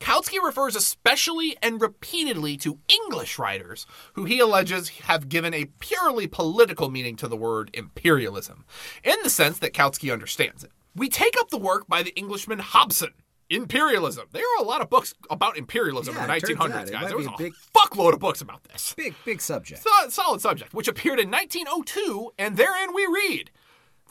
[0.00, 6.26] Kautsky refers especially and repeatedly to English writers who he alleges have given a purely
[6.26, 8.64] political meaning to the word imperialism,
[9.04, 10.72] in the sense that Kautsky understands it.
[10.96, 13.10] We take up the work by the Englishman Hobson.
[13.50, 14.28] Imperialism.
[14.32, 17.08] There are a lot of books about imperialism Yeah, in the 1900s, out it guys.
[17.08, 18.94] There was a a big- fuckload of books about this.
[18.96, 19.82] Big, big subject.
[19.82, 23.50] So- solid subject, which appeared in 1902, and therein we read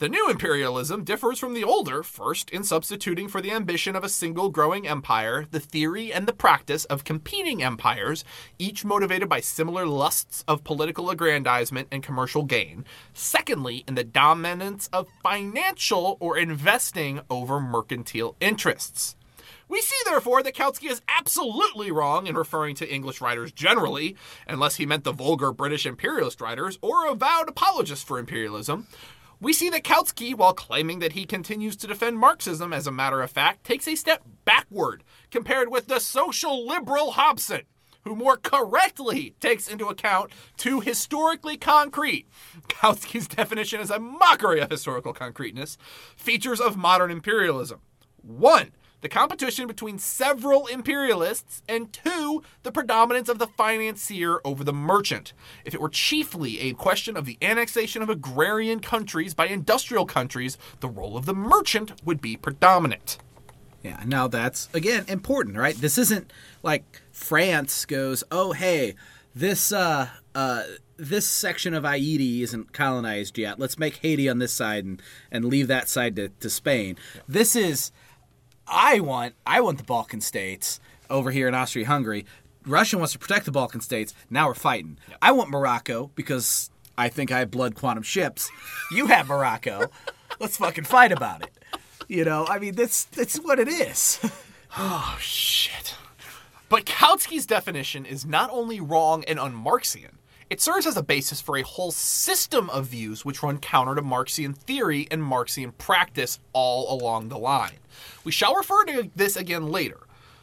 [0.00, 4.08] The new imperialism differs from the older, first, in substituting for the ambition of a
[4.08, 8.24] single growing empire the theory and the practice of competing empires,
[8.58, 12.86] each motivated by similar lusts of political aggrandizement and commercial gain.
[13.12, 19.16] Secondly, in the dominance of financial or investing over mercantile interests.
[19.68, 24.16] We see, therefore, that Kautsky is absolutely wrong in referring to English writers generally,
[24.48, 28.86] unless he meant the vulgar British imperialist writers or avowed apologists for imperialism.
[29.42, 33.22] We see that Kautsky, while claiming that he continues to defend Marxism as a matter
[33.22, 37.62] of fact, takes a step backward compared with the social liberal Hobson,
[38.04, 42.28] who more correctly takes into account two historically concrete,
[42.68, 45.78] Kautsky's definition is a mockery of historical concreteness,
[46.16, 47.80] features of modern imperialism.
[48.22, 54.72] One, the competition between several imperialists, and two, the predominance of the financier over the
[54.72, 55.32] merchant.
[55.64, 60.58] If it were chiefly a question of the annexation of agrarian countries by industrial countries,
[60.80, 63.18] the role of the merchant would be predominant.
[63.82, 65.74] Yeah, now that's again important, right?
[65.74, 66.32] This isn't
[66.62, 68.94] like France goes, "Oh, hey,
[69.34, 70.64] this uh uh
[70.98, 73.58] this section of Haiti isn't colonized yet.
[73.58, 77.56] Let's make Haiti on this side and and leave that side to, to Spain." This
[77.56, 77.90] is
[78.70, 80.80] I want I want the Balkan states
[81.10, 82.24] over here in Austria-Hungary.
[82.64, 84.14] Russia wants to protect the Balkan states.
[84.30, 84.98] Now we're fighting.
[85.20, 88.50] I want Morocco because I think I have blood quantum ships.
[88.92, 89.90] You have Morocco.
[90.40, 91.50] Let's fucking fight about it.
[92.08, 94.20] You know, I mean, that's that's what it is.
[94.78, 95.96] Oh, shit.
[96.68, 100.19] But Kautsky's definition is not only wrong and un-Marxian,
[100.50, 104.02] it serves as a basis for a whole system of views which run counter to
[104.02, 107.78] Marxian theory and Marxian practice all along the line.
[108.24, 110.00] We shall refer to this again later.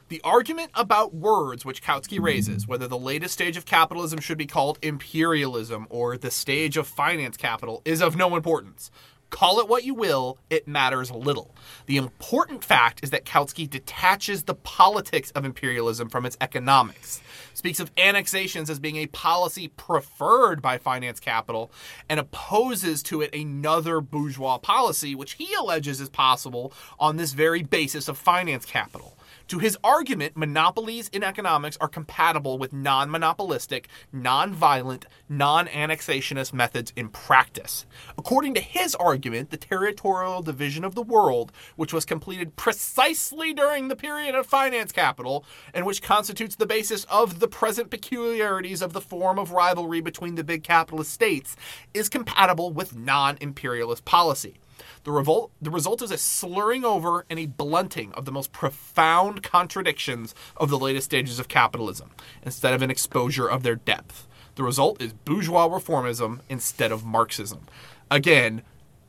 [0.07, 4.45] The argument about words which Kautsky raises, whether the latest stage of capitalism should be
[4.45, 8.89] called imperialism or the stage of finance capital, is of no importance.
[9.29, 11.53] Call it what you will, it matters little.
[11.85, 17.21] The important fact is that Kautsky detaches the politics of imperialism from its economics,
[17.53, 21.71] speaks of annexations as being a policy preferred by finance capital,
[22.07, 27.63] and opposes to it another bourgeois policy, which he alleges is possible on this very
[27.63, 29.16] basis of finance capital.
[29.49, 36.51] To his argument, monopolies in economics are compatible with non monopolistic, non violent, non annexationist
[36.51, 37.85] methods in practice.
[38.17, 43.87] According to his argument, the territorial division of the world, which was completed precisely during
[43.87, 48.91] the period of finance capital, and which constitutes the basis of the present peculiarities of
[48.91, 51.55] the form of rivalry between the big capitalist states,
[51.93, 54.59] is compatible with non imperialist policy.
[55.07, 59.41] The, revolt, the result is a slurring over and a blunting of the most profound
[59.41, 62.11] contradictions of the latest stages of capitalism,
[62.43, 64.27] instead of an exposure of their depth.
[64.55, 67.67] The result is bourgeois reformism instead of Marxism.
[68.11, 68.63] Again,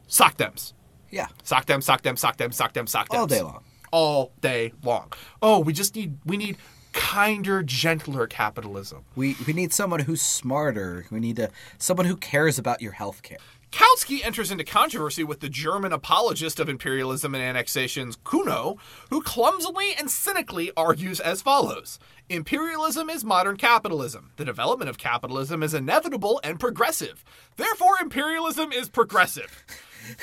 [0.07, 0.73] sock thems.
[1.11, 3.19] Yeah, Sock them, sock them, sock them, sock them, sock them.
[3.19, 3.65] all day long.
[3.91, 5.13] All day long.
[5.43, 6.59] Oh, we just need we need
[6.93, 9.05] kinder, gentler capitalism.
[9.17, 11.07] We we need someone who's smarter.
[11.11, 13.39] We need to someone who cares about your health care.
[13.71, 18.79] Kautsky enters into controversy with the German apologist of imperialism and annexations, Cunow,
[19.11, 21.99] who clumsily and cynically argues as follows
[22.31, 24.33] Imperialism is modern capitalism.
[24.37, 27.25] The development of capitalism is inevitable and progressive.
[27.57, 29.65] Therefore, imperialism is progressive.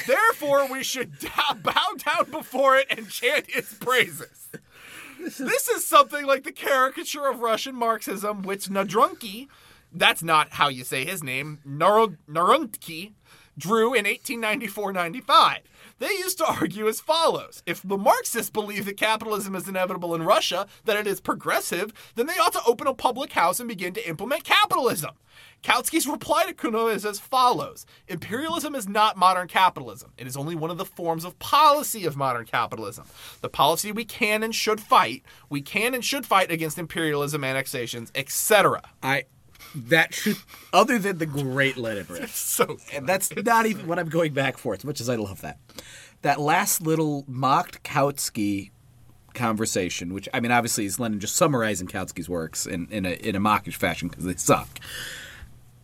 [0.07, 1.13] Therefore, we should
[1.63, 4.49] bow down before it and chant its praises.
[5.19, 9.47] This is something like the caricature of Russian Marxism, which Nadrunki,
[9.91, 13.13] that's not how you say his name, Naruntki,
[13.57, 15.57] drew in 1894-95.
[15.99, 17.63] They used to argue as follows.
[17.65, 22.25] If the Marxists believe that capitalism is inevitable in Russia, that it is progressive, then
[22.25, 25.11] they ought to open a public house and begin to implement capitalism.
[25.63, 30.11] Kautsky's reply to Cunow is as follows Imperialism is not modern capitalism.
[30.17, 33.05] It is only one of the forms of policy of modern capitalism.
[33.41, 38.11] The policy we can and should fight, we can and should fight against imperialism, annexations,
[38.13, 38.81] etc.
[39.01, 39.25] I
[39.75, 40.37] that should
[40.73, 42.29] other than the great let it rip.
[42.29, 45.41] So And that's not even what I'm going back for, as much as I love
[45.41, 45.57] that.
[46.21, 48.71] That last little mocked Kautsky
[49.33, 53.35] conversation, which I mean, obviously is Lenin just summarizing Kautsky's works in, in a in
[53.35, 54.79] a mockish fashion because they suck.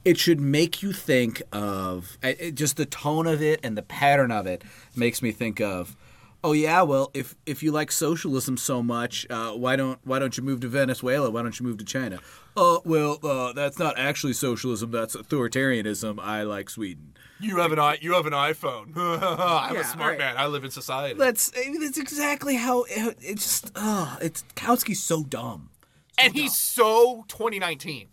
[0.03, 4.31] It should make you think of it- just the tone of it and the pattern
[4.31, 4.63] of it
[4.95, 5.95] makes me think of
[6.43, 10.35] Oh yeah, well if if you like socialism so much, uh, why don't why don't
[10.37, 11.29] you move to Venezuela?
[11.29, 12.19] Why don't you move to China?
[12.57, 14.89] Oh well, uh, that's not actually socialism.
[14.91, 16.19] That's authoritarianism.
[16.19, 17.13] I like Sweden.
[17.39, 18.91] You have an i you have an iPhone.
[18.97, 20.17] I'm Yeah, a smart right.
[20.17, 20.35] man.
[20.37, 21.17] I live in society.
[21.17, 23.71] That's I mean, that's exactly how it, it's just.
[23.75, 25.69] Oh, it's Kautsky's so dumb.
[26.17, 28.07] and he's so 2019.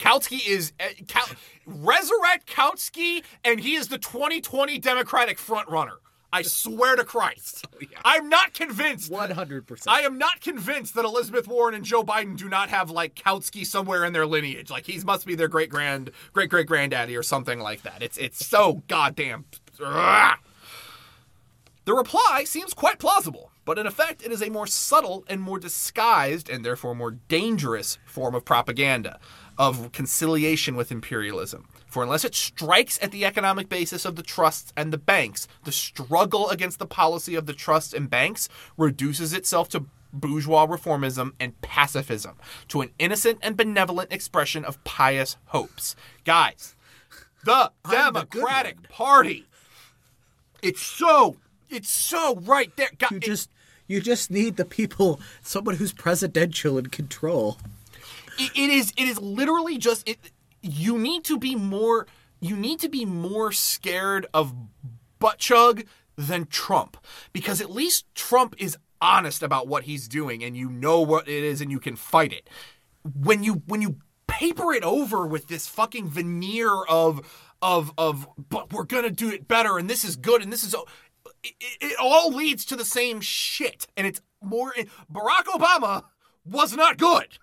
[0.00, 1.34] Kautsky is uh, Kau-
[1.66, 5.96] resurrect Kautsky, and he is the 2020 Democratic frontrunner.
[6.32, 9.10] I swear to Christ, oh, I'm not convinced.
[9.10, 9.94] One hundred percent.
[9.94, 13.64] I am not convinced that Elizabeth Warren and Joe Biden do not have like Kautsky
[13.64, 14.70] somewhere in their lineage.
[14.70, 18.02] Like he must be their great grand, great great granddaddy or something like that.
[18.02, 19.46] It's it's so goddamn.
[21.84, 25.58] The reply seems quite plausible, but in effect, it is a more subtle and more
[25.58, 29.18] disguised, and therefore more dangerous form of propaganda,
[29.56, 31.66] of conciliation with imperialism.
[31.88, 35.72] For unless it strikes at the economic basis of the trusts and the banks, the
[35.72, 41.58] struggle against the policy of the trusts and banks reduces itself to bourgeois reformism and
[41.62, 42.36] pacifism,
[42.68, 45.96] to an innocent and benevolent expression of pious hopes.
[46.24, 46.74] Guys,
[47.44, 48.86] the I'm Democratic one.
[48.90, 49.44] Party
[50.62, 51.36] it's so
[51.70, 52.88] it's so right there.
[52.98, 53.50] God, You it- just
[53.86, 57.58] you just need the people, someone who's presidential in control.
[58.38, 60.18] it- it is it is literally just it
[60.62, 62.06] you need to be more
[62.40, 64.54] you need to be more scared of
[65.18, 65.84] butt chug
[66.16, 66.96] than Trump
[67.32, 71.44] because at least Trump is honest about what he's doing and you know what it
[71.44, 72.48] is and you can fight it.
[73.02, 78.72] When you when you paper it over with this fucking veneer of of of but
[78.72, 80.74] we're going to do it better and this is good and this is
[81.44, 84.74] it, it, it all leads to the same shit and it's more
[85.12, 86.04] Barack Obama
[86.44, 87.38] was not good.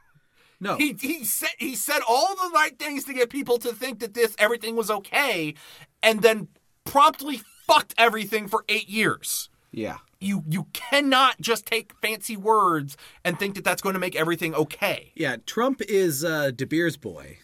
[0.59, 3.99] No, He he said he said all the right things to get people to think
[3.99, 5.53] that this everything was okay,
[6.01, 6.47] and then
[6.85, 9.49] promptly fucked everything for eight years.
[9.71, 9.97] yeah.
[10.21, 14.55] You you cannot just take fancy words and think that that's going to make everything
[14.55, 15.11] okay.
[15.13, 17.37] Yeah, Trump is uh, De Beers boy.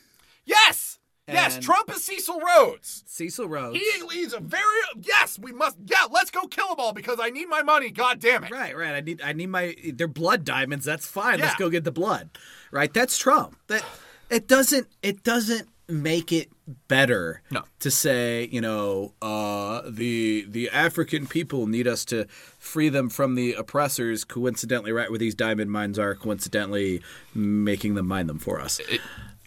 [1.27, 1.63] Yes, yes.
[1.63, 3.03] Trump is Cecil Rhodes.
[3.05, 3.77] Cecil Rhodes.
[3.79, 4.63] He leads a very
[5.01, 5.37] yes.
[5.39, 6.05] We must yeah.
[6.11, 7.89] Let's go kill them all because I need my money.
[7.91, 8.51] God damn it.
[8.51, 8.95] Right, right.
[8.95, 10.83] I need I need my they're blood diamonds.
[10.85, 11.39] That's fine.
[11.39, 12.29] Let's go get the blood.
[12.71, 12.93] Right?
[12.93, 13.55] That's Trump.
[13.67, 13.83] That
[14.29, 16.49] it doesn't it doesn't make it
[16.87, 17.63] better No.
[17.81, 22.25] to say, you know, uh the the African people need us to
[22.57, 27.01] free them from the oppressors coincidentally right where these diamond mines are coincidentally
[27.35, 28.79] making them mine them for us.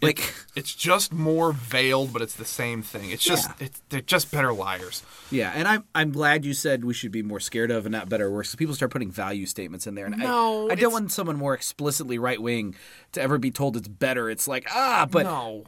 [0.01, 3.09] Like It's just more veiled, but it's the same thing.
[3.11, 3.65] It's just Yeah.
[3.67, 5.03] it's, they're just better liars.
[5.31, 8.09] Yeah, and I'm I'm glad you said we should be more scared of and not
[8.09, 8.49] better or worse.
[8.49, 11.37] So people start putting value statements in there, and No, I, I don't want someone
[11.37, 12.75] more explicitly right wing
[13.13, 14.29] to ever be told it's better.
[14.29, 15.65] It's like ah, but no.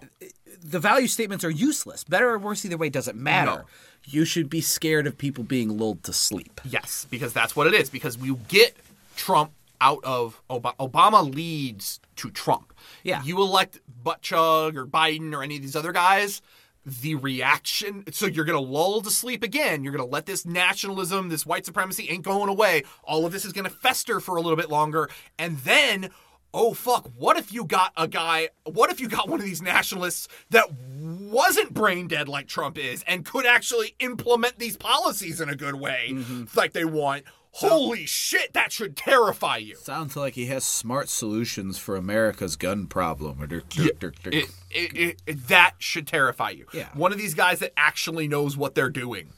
[0.64, 2.04] the value statements are useless.
[2.04, 3.52] Better or worse either way doesn't matter.
[3.52, 3.66] No.
[4.10, 6.62] You should be scared of people being lulled to sleep.
[6.64, 7.90] Yes, because that's what it is.
[7.90, 8.74] Because we get
[9.18, 10.76] Trump out of Obama.
[10.78, 12.74] Obama leads to Trump.
[13.04, 13.24] Yeah.
[13.24, 16.42] You elect Butchug or Biden or any of these other guys,
[16.86, 18.04] the reaction.
[18.12, 19.84] So you're going to lull to sleep again.
[19.84, 22.84] You're going to let this nationalism, this white supremacy ain't going away.
[23.04, 25.10] All of this is going to fester for a little bit longer.
[25.38, 26.10] And then.
[26.54, 29.62] Oh fuck, what if you got a guy, what if you got one of these
[29.62, 35.50] nationalists that wasn't brain dead like Trump is and could actually implement these policies in
[35.50, 36.46] a good way mm-hmm.
[36.56, 37.26] like they want?
[37.60, 39.76] Holy shit, that should terrify you.
[39.78, 43.42] Sounds like he has smart solutions for America's gun problem.
[43.42, 46.68] Or It, it, it, it- that should terrify you.
[46.74, 46.90] Yeah.
[46.94, 49.30] One of these guys that actually knows what they're doing.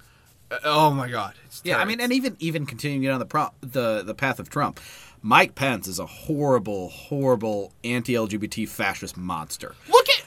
[0.51, 1.35] Uh, Oh my god.
[1.45, 4.49] It's Yeah, I mean, and even even continuing on the pro- the the path of
[4.49, 4.79] Trump,
[5.21, 9.75] Mike Pence is a horrible, horrible anti-LGBT fascist monster.
[9.89, 10.25] look at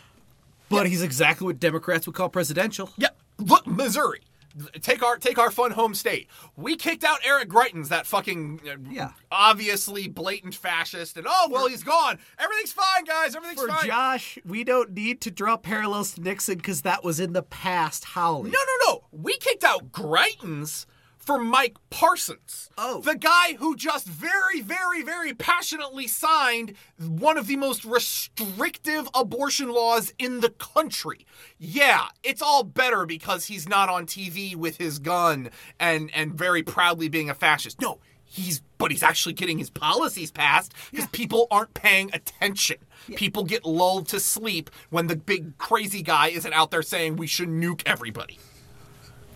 [0.70, 2.88] But he's exactly what Democrats would call presidential.
[2.96, 4.20] Yeah, look, Missouri.
[4.80, 6.28] Take our take our fun home state.
[6.56, 9.12] We kicked out Eric Greitens, that fucking uh, Yeah.
[9.30, 12.18] obviously blatant fascist, and oh well, he's gone.
[12.38, 13.34] Everything's fine, guys.
[13.34, 13.86] Everything's For fine.
[13.86, 18.04] Josh, we don't need to draw parallels to Nixon because that was in the past,
[18.04, 18.50] Holly.
[18.50, 19.04] No, no, no.
[19.10, 20.86] We kicked out Greitens
[21.22, 22.70] for Mike Parsons.
[22.76, 23.00] Oh.
[23.00, 29.70] The guy who just very, very, very passionately signed one of the most restrictive abortion
[29.72, 31.24] laws in the country.
[31.58, 36.62] Yeah, it's all better because he's not on TV with his gun and and very
[36.62, 37.80] proudly being a fascist.
[37.80, 42.78] No, he's but he's actually getting his policies passed because people aren't paying attention.
[43.14, 47.28] People get lulled to sleep when the big crazy guy isn't out there saying we
[47.28, 48.38] should nuke everybody.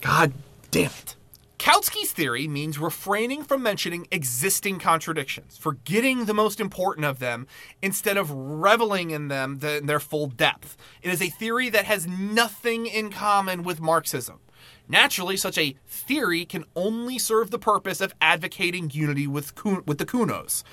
[0.01, 0.33] God
[0.71, 1.16] damn it.
[1.59, 7.47] Kautsky's theory means refraining from mentioning existing contradictions, forgetting the most important of them,
[7.81, 10.77] instead of reveling in them th- in their full depth.
[11.01, 14.39] It is a theory that has nothing in common with Marxism.
[14.87, 19.53] Naturally, such a theory can only serve the purpose of advocating unity with,
[19.85, 20.63] with the Cunows.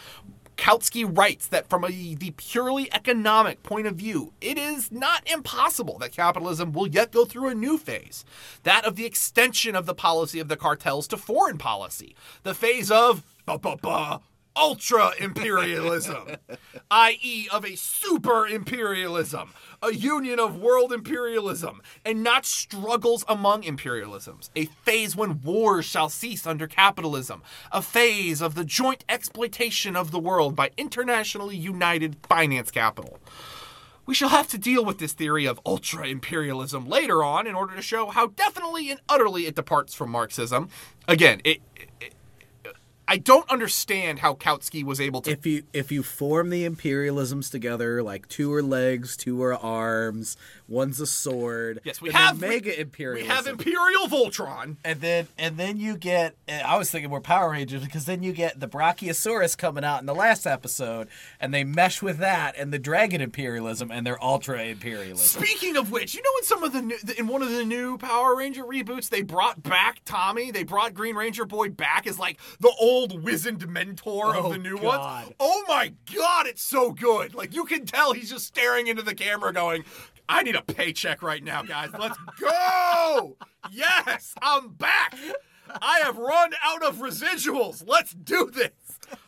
[0.56, 5.98] Kautsky writes that from a, the purely economic point of view, it is not impossible
[5.98, 8.24] that capitalism will yet go through a new phase
[8.62, 12.90] that of the extension of the policy of the cartels to foreign policy, the phase
[12.90, 13.22] of
[14.56, 16.36] ultra imperialism,
[16.90, 19.52] i.e., of a super imperialism,
[19.82, 26.08] a union of world imperialism, and not struggles among imperialisms, a phase when wars shall
[26.08, 27.42] cease under capitalism,
[27.72, 33.18] a phase of the joint exploitation of the world by internationally united finance capital.
[34.06, 37.74] We shall have to deal with this theory of ultra imperialism later on in order
[37.74, 40.68] to show how definitely and utterly it departs from Marxism.
[41.08, 41.88] Again, it, it
[43.06, 45.30] I don't understand how Kautsky was able to.
[45.30, 50.36] If you if you form the imperialisms together, like two are legs, two are arms,
[50.68, 51.80] one's a sword.
[51.84, 53.28] Yes, we and have mega we, imperialism.
[53.28, 54.76] We have Imperial Voltron.
[54.84, 56.36] and then and then you get.
[56.48, 60.06] I was thinking more Power Rangers because then you get the Brachiosaurus coming out in
[60.06, 61.08] the last episode,
[61.40, 65.42] and they mesh with that and the Dragon imperialism and their Ultra imperialism.
[65.42, 67.98] Speaking of which, you know, in some of the new, in one of the new
[67.98, 70.50] Power Ranger reboots, they brought back Tommy.
[70.50, 74.58] They brought Green Ranger Boy back as like the old wizened mentor Oh, of the
[74.58, 75.24] new God.
[75.26, 75.34] ones.
[75.40, 77.34] Oh my god, it's so good!
[77.34, 79.84] Like you can tell he's just staring into the camera, going,
[80.28, 81.90] "I need a paycheck right now, guys.
[81.98, 83.36] Let's go!
[83.72, 85.14] yes, I'm back.
[85.80, 87.82] I have run out of residuals.
[87.86, 88.70] Let's do this."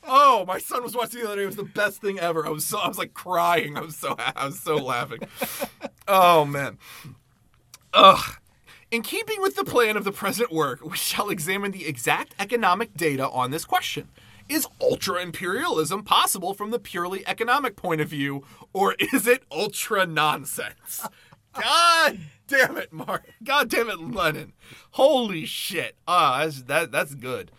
[0.08, 1.42] Oh, my son was watching the other day.
[1.42, 2.46] It was the best thing ever.
[2.46, 3.76] I was so I was like crying.
[3.76, 5.20] I was so I was so laughing.
[6.08, 6.78] Oh man.
[7.92, 8.36] Ugh.
[8.96, 12.94] In keeping with the plan of the present work, we shall examine the exact economic
[12.94, 14.08] data on this question.
[14.48, 18.42] Is ultra imperialism possible from the purely economic point of view,
[18.72, 21.06] or is it ultra nonsense?
[21.52, 23.26] God damn it, Mark.
[23.44, 24.54] God damn it, Lenin.
[24.92, 25.96] Holy shit.
[26.08, 27.52] Ah, that's, that, that's good.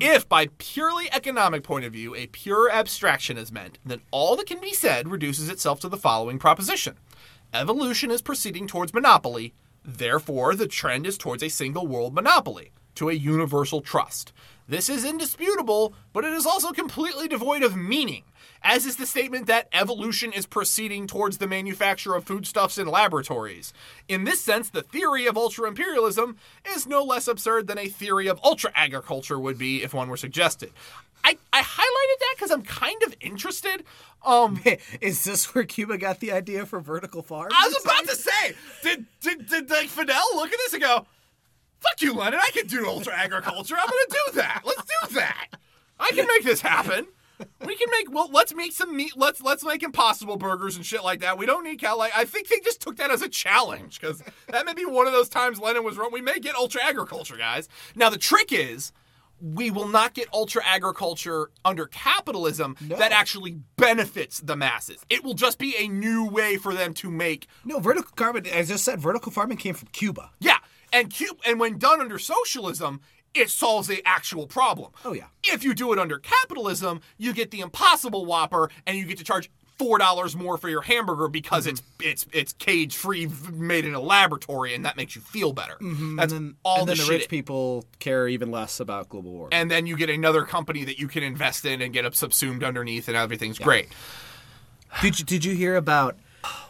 [0.00, 4.46] If, by purely economic point of view, a pure abstraction is meant, then all that
[4.46, 6.96] can be said reduces itself to the following proposition
[7.52, 9.52] Evolution is proceeding towards monopoly,
[9.84, 14.32] therefore, the trend is towards a single world monopoly, to a universal trust.
[14.68, 18.24] This is indisputable, but it is also completely devoid of meaning,
[18.62, 23.72] as is the statement that evolution is proceeding towards the manufacture of foodstuffs in laboratories.
[24.08, 26.36] In this sense, the theory of ultra imperialism
[26.74, 30.16] is no less absurd than a theory of ultra agriculture would be if one were
[30.16, 30.72] suggested.
[31.24, 33.84] I, I highlighted that because I'm kind of interested.
[34.24, 34.60] Um,
[35.00, 37.54] Is this where Cuba got the idea for vertical farms?
[37.56, 41.06] I was about to say, did did did like Fidel look at this and go,
[41.82, 42.40] "Fuck you, Lenin!
[42.42, 43.74] I can do ultra agriculture.
[43.78, 44.62] I'm gonna do that.
[44.64, 45.48] Let's do that.
[46.00, 47.06] I can make this happen.
[47.66, 48.28] We can make well.
[48.30, 49.14] Let's make some meat.
[49.16, 51.38] Let's let's make Impossible burgers and shit like that.
[51.38, 51.96] We don't need cow.
[51.96, 55.06] Like I think they just took that as a challenge because that may be one
[55.08, 56.10] of those times Lenin was wrong.
[56.12, 57.68] We may get ultra agriculture, guys.
[57.96, 58.92] Now the trick is.
[59.40, 65.04] We will not get ultra agriculture under capitalism that actually benefits the masses.
[65.10, 68.46] It will just be a new way for them to make No, vertical carbon.
[68.46, 70.30] As I just said, vertical farming came from Cuba.
[70.38, 70.58] yeah,
[70.92, 73.00] and Cu- and when done under socialism,
[73.34, 74.92] it solves the actual problem.
[75.04, 75.26] Oh, yeah.
[75.44, 79.24] If you do it under capitalism, you get the impossible Whopper, and you get to
[79.24, 81.74] charge four dollars more for your hamburger because mm-hmm.
[82.00, 85.76] it's it's it's cage free, made in a laboratory, and that makes you feel better.
[85.80, 86.16] Mm-hmm.
[86.16, 89.32] That's and then, all and the then the rich people care even less about global
[89.32, 89.52] warming.
[89.52, 93.08] and then you get another company that you can invest in and get subsumed underneath,
[93.08, 93.88] and everything's great.
[95.00, 96.16] Did you did you hear about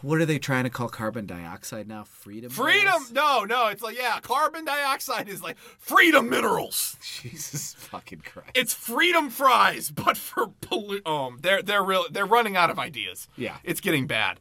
[0.01, 2.03] what are they trying to call carbon dioxide now?
[2.03, 2.49] Freedom.
[2.49, 2.85] Freedom?
[2.85, 3.11] gas?
[3.11, 3.67] No, no.
[3.67, 6.97] It's like yeah, carbon dioxide is like freedom minerals.
[7.21, 8.51] Jesus fucking Christ.
[8.53, 13.27] It's freedom fries, but for pollu- um, they're they're real they're running out of ideas.
[13.35, 13.57] Yeah.
[13.63, 14.39] it's getting bad.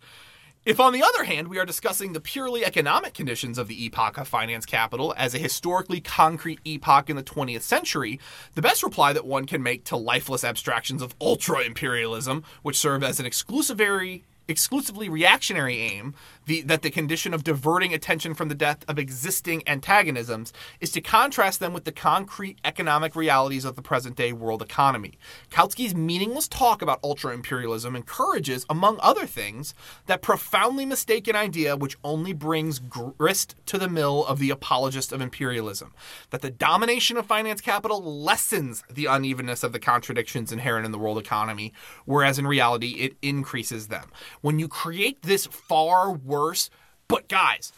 [0.64, 4.16] If, on the other hand, we are discussing the purely economic conditions of the epoch
[4.16, 8.20] of finance capital as a historically concrete epoch in the 20th century,
[8.54, 13.02] the best reply that one can make to lifeless abstractions of ultra imperialism, which serve
[13.02, 16.14] as an exclusivary exclusively reactionary aim,
[16.46, 21.00] the, that the condition of diverting attention from the death of existing antagonisms is to
[21.00, 25.18] contrast them with the concrete economic realities of the present day world economy.
[25.50, 29.74] Kautsky's meaningless talk about ultra imperialism encourages, among other things,
[30.06, 35.20] that profoundly mistaken idea which only brings grist to the mill of the apologist of
[35.20, 35.92] imperialism
[36.30, 40.98] that the domination of finance capital lessens the unevenness of the contradictions inherent in the
[40.98, 41.72] world economy,
[42.04, 44.10] whereas in reality it increases them.
[44.40, 46.70] When you create this far worse,
[47.08, 47.72] but guys,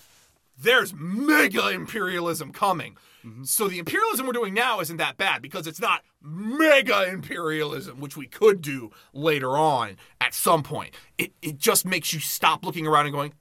[0.56, 2.96] there's mega imperialism coming.
[3.24, 3.44] Mm-hmm.
[3.44, 8.16] So the imperialism we're doing now isn't that bad because it's not mega imperialism, which
[8.16, 10.94] we could do later on at some point.
[11.18, 13.34] It, it just makes you stop looking around and going,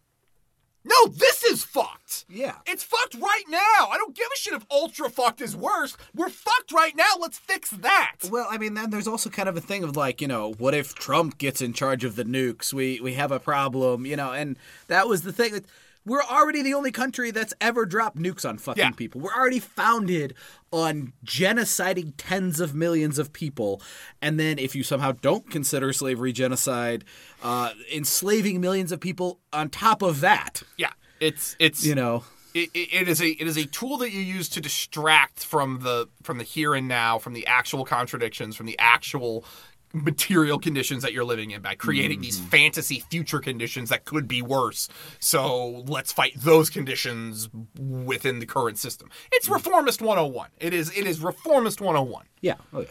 [0.86, 2.26] No, this is fucked.
[2.30, 2.56] Yeah.
[2.66, 3.90] It's fucked right now.
[3.90, 5.96] I don't give a shit if ultra fucked is worse.
[6.14, 7.14] We're fucked right now.
[7.20, 8.16] Let's fix that.
[8.30, 10.74] Well, I mean, then there's also kind of a thing of like, you know, what
[10.74, 12.74] if Trump gets in charge of the nukes?
[12.74, 14.58] We we have a problem, you know, and
[14.88, 15.64] that was the thing.
[16.06, 18.92] We're already the only country that's ever dropped nukes on fucking Yeah.
[18.92, 19.22] people.
[19.22, 20.34] We're already founded
[20.72, 23.82] on genociding tens of millions of people,
[24.22, 27.06] and then if you somehow don't consider slavery genocide,
[27.42, 30.92] uh, enslaving millions of people on top of that, Yeah.
[31.20, 34.20] It's it's you know, it, it it is a it is a tool that you
[34.20, 38.66] use to distract from the from the here and now, from the actual contradictions, from
[38.66, 39.46] the actual
[39.94, 44.42] material conditions that you're living in by creating these fantasy future conditions that could be
[44.42, 44.90] worse.
[45.20, 47.48] So let's fight those conditions
[47.80, 49.10] within the current system.
[49.32, 50.50] It's reformist 101.
[50.60, 52.26] It is it is reformist 101.
[52.42, 52.88] yeah, oh yeah.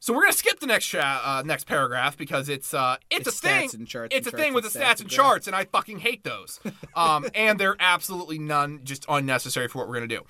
[0.00, 3.40] So we're gonna skip the next uh, next paragraph because it's uh it's, It's a
[3.48, 3.68] thing.
[3.68, 5.64] stats and charts it's a thing with the stats stats and and charts, and I
[5.64, 6.60] fucking hate those.
[6.96, 10.22] Um, and they're absolutely none, just unnecessary for what we're gonna do.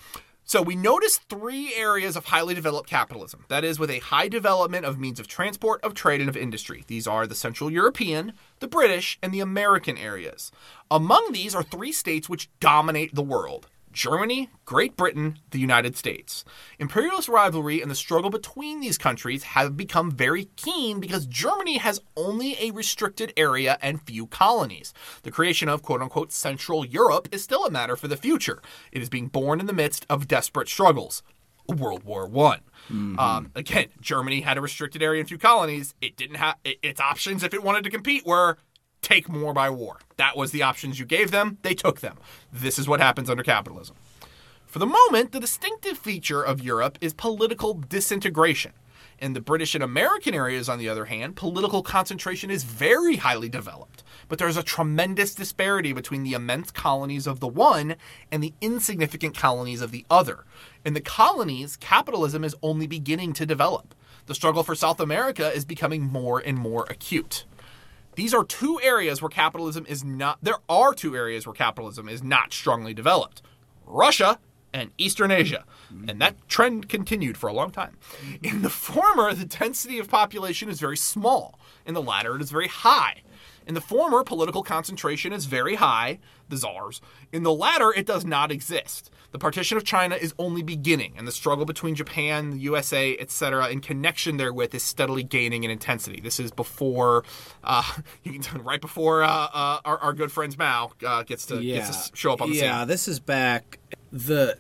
[0.49, 3.45] So we notice three areas of highly developed capitalism.
[3.49, 6.85] That is, with a high development of means of transport, of trade, and of industry.
[6.87, 10.51] These are the Central European, the British, and the American areas.
[10.91, 13.67] Among these are three states which dominate the world.
[13.99, 16.45] Germany, Great Britain, the United States.
[16.79, 22.01] Imperialist rivalry and the struggle between these countries have become very keen because Germany has
[22.17, 24.95] only a restricted area and few colonies.
[25.25, 28.63] The creation of quote unquote Central Europe is still a matter for the future.
[28.93, 31.25] It is being born in the midst of desperate struggles.
[31.67, 32.61] World War One.
[33.19, 35.95] Um, again, Germany had a restricted area and few colonies.
[36.01, 38.59] It didn't have it, its options if it wanted to compete were
[39.09, 39.99] take more by war.
[40.19, 41.57] That was the options you gave them.
[41.63, 42.19] They took them.
[42.53, 43.97] This is what happens under capitalism.
[44.67, 48.73] For the moment, the distinctive feature of Europe is political disintegration.
[49.19, 53.49] In the British and American areas, on the other hand, political concentration is very highly
[53.49, 54.05] developed.
[54.29, 57.97] But there's a tremendous disparity between the immense colonies of the one
[58.31, 60.45] and the insignificant colonies of the other.
[60.85, 63.95] In the colonies, capitalism is only beginning to develop.
[64.27, 67.47] The struggle for South America is becoming more and more acute.
[68.19, 72.21] These are two areas where capitalism is not, there are two areas where capitalism is
[72.21, 73.43] not strongly developed
[73.87, 74.41] Russia
[74.73, 75.65] and Eastern Asia.
[76.09, 77.97] And that trend continued for a long time.
[78.43, 81.61] In the former, the density of population is very small.
[81.87, 83.23] In the latter, it is very high.
[83.69, 87.03] In the former, political concentration is very high, the czars.
[87.33, 89.11] In the latter, it does not exist.
[89.33, 93.69] The partition of China is only beginning, and the struggle between Japan, the USA, etc.,
[93.69, 96.19] in connection therewith is steadily gaining in intensity.
[96.19, 97.25] This is before,
[97.63, 97.83] uh,
[98.55, 102.33] right before uh, uh, our, our good friends Mao uh, gets to gets to show
[102.33, 102.71] up on the yeah, scene.
[102.71, 104.57] Yeah, this is back the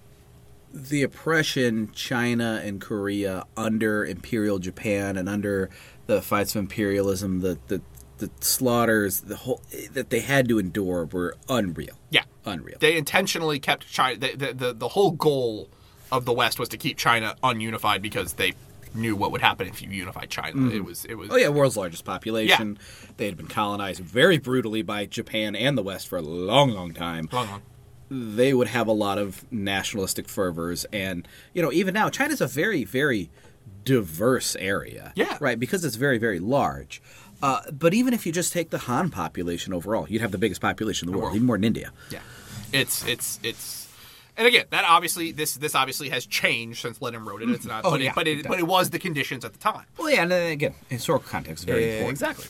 [0.71, 5.71] the oppression China and Korea under imperial Japan and under
[6.07, 7.81] the fights of imperialism, the the
[8.19, 9.61] the slaughters, the whole
[9.93, 11.95] that they had to endure were unreal.
[12.11, 12.79] Yeah, Unreal.
[12.81, 14.19] they intentionally kept China.
[14.19, 15.69] The, the, the, the whole goal
[16.11, 18.55] of the West was to keep China ununified because they
[18.95, 20.57] knew what would happen if you unified China.
[20.57, 20.77] Mm-hmm.
[20.77, 22.79] It was it was Oh yeah, world's largest population.
[22.81, 23.09] Yeah.
[23.19, 26.95] They had been colonized very brutally by Japan and the West for a long, long
[26.95, 27.29] time.
[27.33, 27.63] Long, long.
[28.11, 32.47] They would have a lot of nationalistic fervors, and you know, even now, China's a
[32.47, 33.29] very, very
[33.85, 35.13] diverse area.
[35.15, 35.37] Yeah.
[35.41, 37.03] right, because it's very, very large.
[37.43, 40.61] Uh, but even if you just take the Han population overall, you'd have the biggest
[40.61, 41.37] population in the world, world.
[41.37, 41.93] even more than India.
[42.11, 42.21] Yeah,
[42.73, 43.89] it's it's it's,
[44.37, 47.51] and again, that obviously this this obviously has changed since Lenin wrote it.
[47.51, 49.59] It's not, Oh, but, yeah, it, but it but it was the conditions at the
[49.59, 49.85] time.
[49.97, 52.11] Well, yeah, and then again, historical context is very important.
[52.11, 52.47] Exactly.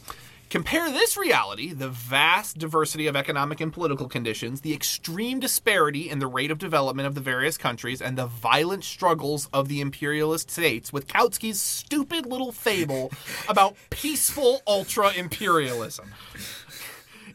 [0.51, 6.21] Compare this reality, the vast diversity of economic and political conditions, the extreme disparity in
[6.21, 10.51] the rate of development of the various countries, and the violent struggles of the imperialist
[10.51, 13.13] states with Kautsky's stupid little fable
[13.49, 16.15] about peaceful ultra imperialism.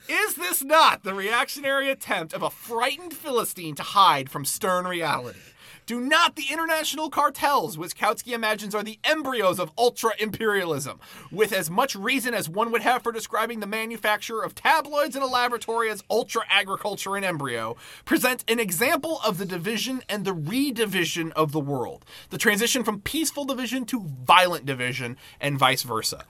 [0.10, 5.40] Is this not the reactionary attempt of a frightened Philistine to hide from stern reality?
[5.86, 11.52] Do not the international cartels, which Kautsky imagines are the embryos of ultra imperialism, with
[11.52, 15.28] as much reason as one would have for describing the manufacture of tabloids in a
[15.28, 17.76] laboratory as ultra agriculture in embryo,
[18.06, 23.02] present an example of the division and the redivision of the world, the transition from
[23.02, 26.26] peaceful division to violent division, and vice versa?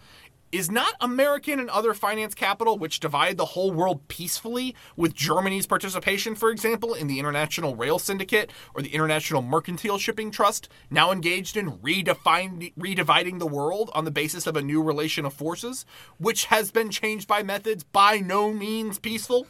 [0.53, 5.65] Is not American and other finance capital, which divide the whole world peacefully, with Germany's
[5.65, 11.11] participation, for example, in the International Rail Syndicate or the International Mercantile Shipping Trust, now
[11.11, 15.87] engaged in redefine, redividing the world on the basis of a new relation of forces,
[16.19, 19.47] which has been changed by methods by no means peaceful?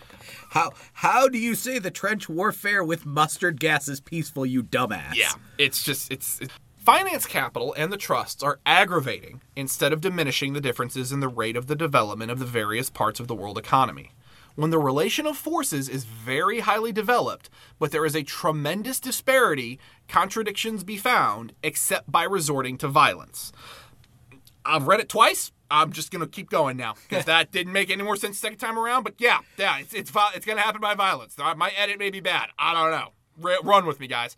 [0.50, 5.14] How how do you say the trench warfare with mustard gas is peaceful, you dumbass?
[5.14, 6.54] Yeah, it's just it's, it's
[6.84, 11.56] finance capital and the trusts are aggravating instead of diminishing the differences in the rate
[11.56, 14.12] of the development of the various parts of the world economy.
[14.56, 19.80] when the relation of forces is very highly developed, but there is a tremendous disparity,
[20.08, 23.52] contradictions be found, except by resorting to violence.
[24.66, 25.52] I've read it twice.
[25.72, 28.78] I'm just gonna keep going now because that didn't make any more sense second time
[28.78, 29.04] around.
[29.04, 31.36] But yeah, yeah, it's it's, it's gonna happen by violence.
[31.38, 32.50] My edit may be bad.
[32.60, 33.14] I don't know.
[33.64, 34.36] Run with me, guys.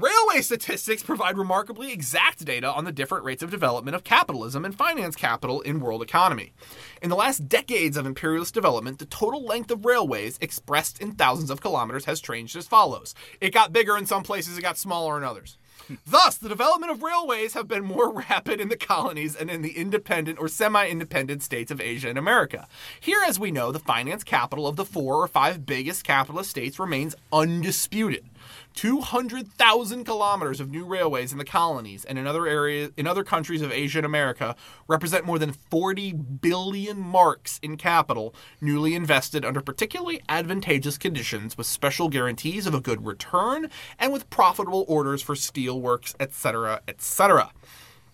[0.00, 4.72] Railway statistics provide remarkably exact data on the different rates of development of capitalism and
[4.72, 6.52] finance capital in world economy.
[7.02, 11.50] In the last decades of imperialist development, the total length of railways expressed in thousands
[11.50, 13.12] of kilometers has changed as follows.
[13.40, 15.58] It got bigger in some places, it got smaller in others.
[15.88, 15.94] Hmm.
[16.06, 19.76] Thus, the development of railways have been more rapid in the colonies and in the
[19.76, 22.68] independent or semi-independent states of Asia and America.
[23.00, 26.78] Here, as we know, the finance capital of the four or five biggest capitalist states
[26.78, 28.24] remains undisputed.
[28.78, 33.60] 200,000 kilometers of new railways in the colonies and in other areas in other countries
[33.60, 34.54] of Asia and America
[34.86, 41.66] represent more than 40 billion marks in capital newly invested under particularly advantageous conditions with
[41.66, 43.68] special guarantees of a good return
[43.98, 47.50] and with profitable orders for steelworks, etc., etc.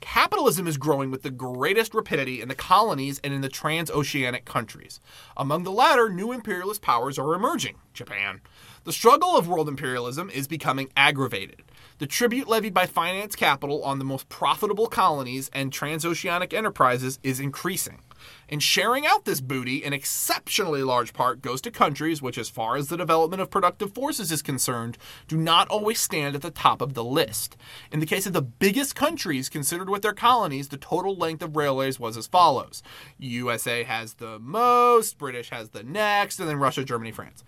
[0.01, 4.99] Capitalism is growing with the greatest rapidity in the colonies and in the transoceanic countries.
[5.37, 8.41] Among the latter, new imperialist powers are emerging Japan.
[8.85, 11.63] The struggle of world imperialism is becoming aggravated.
[11.99, 17.41] The tribute levied by finance capital on the most profitable colonies and transoceanic enterprises is
[17.41, 18.01] increasing.
[18.47, 22.77] And sharing out this booty, an exceptionally large part goes to countries which, as far
[22.77, 26.83] as the development of productive forces is concerned, do not always stand at the top
[26.83, 27.57] of the list.
[27.91, 31.57] In the case of the biggest countries considered with their colonies, the total length of
[31.57, 32.83] railways was as follows
[33.17, 37.45] USA has the most, British has the next, and then Russia, Germany, France.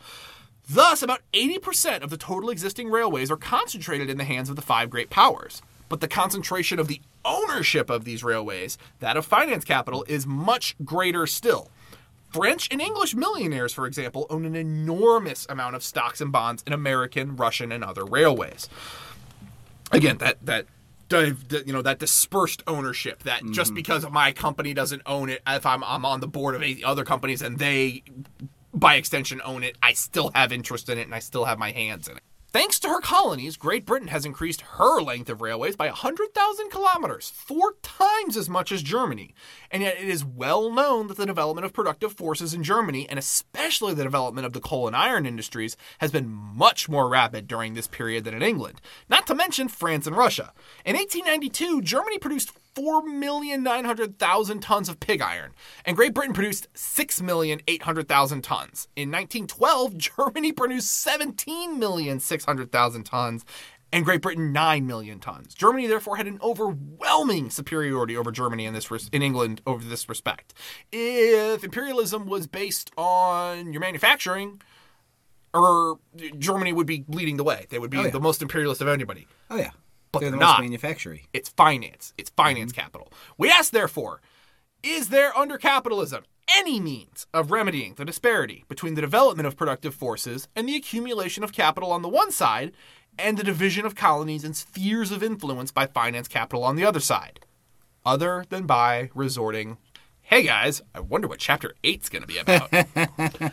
[0.69, 4.63] Thus, about 80% of the total existing railways are concentrated in the hands of the
[4.63, 5.63] five great powers.
[5.89, 10.75] But the concentration of the ownership of these railways, that of finance capital, is much
[10.85, 11.71] greater still.
[12.33, 16.73] French and English millionaires, for example, own an enormous amount of stocks and bonds in
[16.73, 18.69] American, Russian, and other railways.
[19.93, 20.67] Again, that that
[21.11, 23.53] you know that dispersed ownership that mm-hmm.
[23.53, 27.05] just because my company doesn't own it if I'm, I'm on the board of other
[27.05, 28.03] companies and they
[28.77, 31.73] by extension own it, I still have interest in it and I still have my
[31.73, 32.23] hands in it.
[32.57, 37.29] Thanks to her colonies, Great Britain has increased her length of railways by 100,000 kilometers,
[37.29, 39.35] four times as much as Germany.
[39.71, 43.19] And yet, it is well known that the development of productive forces in Germany, and
[43.19, 47.75] especially the development of the coal and iron industries, has been much more rapid during
[47.75, 50.55] this period than in England, not to mention France and Russia.
[50.87, 55.53] In 1892, Germany produced 4,900,000 tons of pig iron,
[55.85, 58.89] and Great Britain produced 6,800,000 tons.
[58.95, 63.45] In 1912, Germany produced 17,600,000 tons,
[63.93, 65.55] and Great Britain 9 million tons.
[65.55, 70.09] Germany therefore had an overwhelming superiority over Germany in this res- in England over this
[70.09, 70.53] respect.
[70.93, 74.61] If imperialism was based on your manufacturing,
[75.55, 75.99] or
[76.39, 77.67] Germany would be leading the way.
[77.71, 78.11] They would be oh, yeah.
[78.11, 79.27] the most imperialist of anybody.
[79.49, 79.71] Oh yeah
[80.13, 80.61] but they're, they're the not.
[80.61, 81.27] manufacturing.
[81.33, 82.15] It's finance.
[82.19, 82.81] It's finance mm-hmm.
[82.81, 83.13] capital.
[83.37, 84.21] We ask, therefore,
[84.83, 89.95] is there under capitalism any means of remedying the disparity between the development of productive
[89.95, 92.73] forces and the accumulation of capital on the one side
[93.19, 97.01] and the division of colonies and spheres of influence by finance capital on the other
[97.01, 97.41] side,
[98.05, 99.79] other than by resorting,
[100.21, 103.53] hey guys, I wonder what chapter 8's going to be about.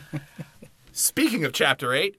[0.92, 2.16] Speaking of chapter 8,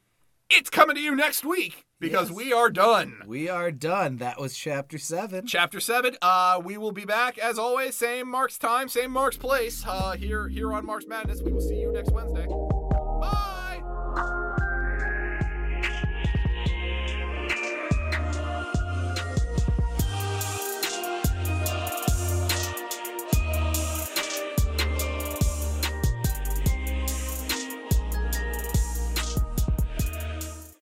[0.50, 2.38] it's coming to you next week because yes.
[2.38, 3.22] we are done.
[3.26, 4.18] We are done.
[4.18, 5.48] That was chapter seven.
[5.48, 6.18] Chapter seven.
[6.22, 7.96] Uh, we will be back as always.
[7.96, 9.84] Same Marx time, same Marx place.
[9.88, 11.42] Uh, here, here on Marx Madness.
[11.42, 12.48] We will see you next Wednesday.
[12.48, 13.82] Bye.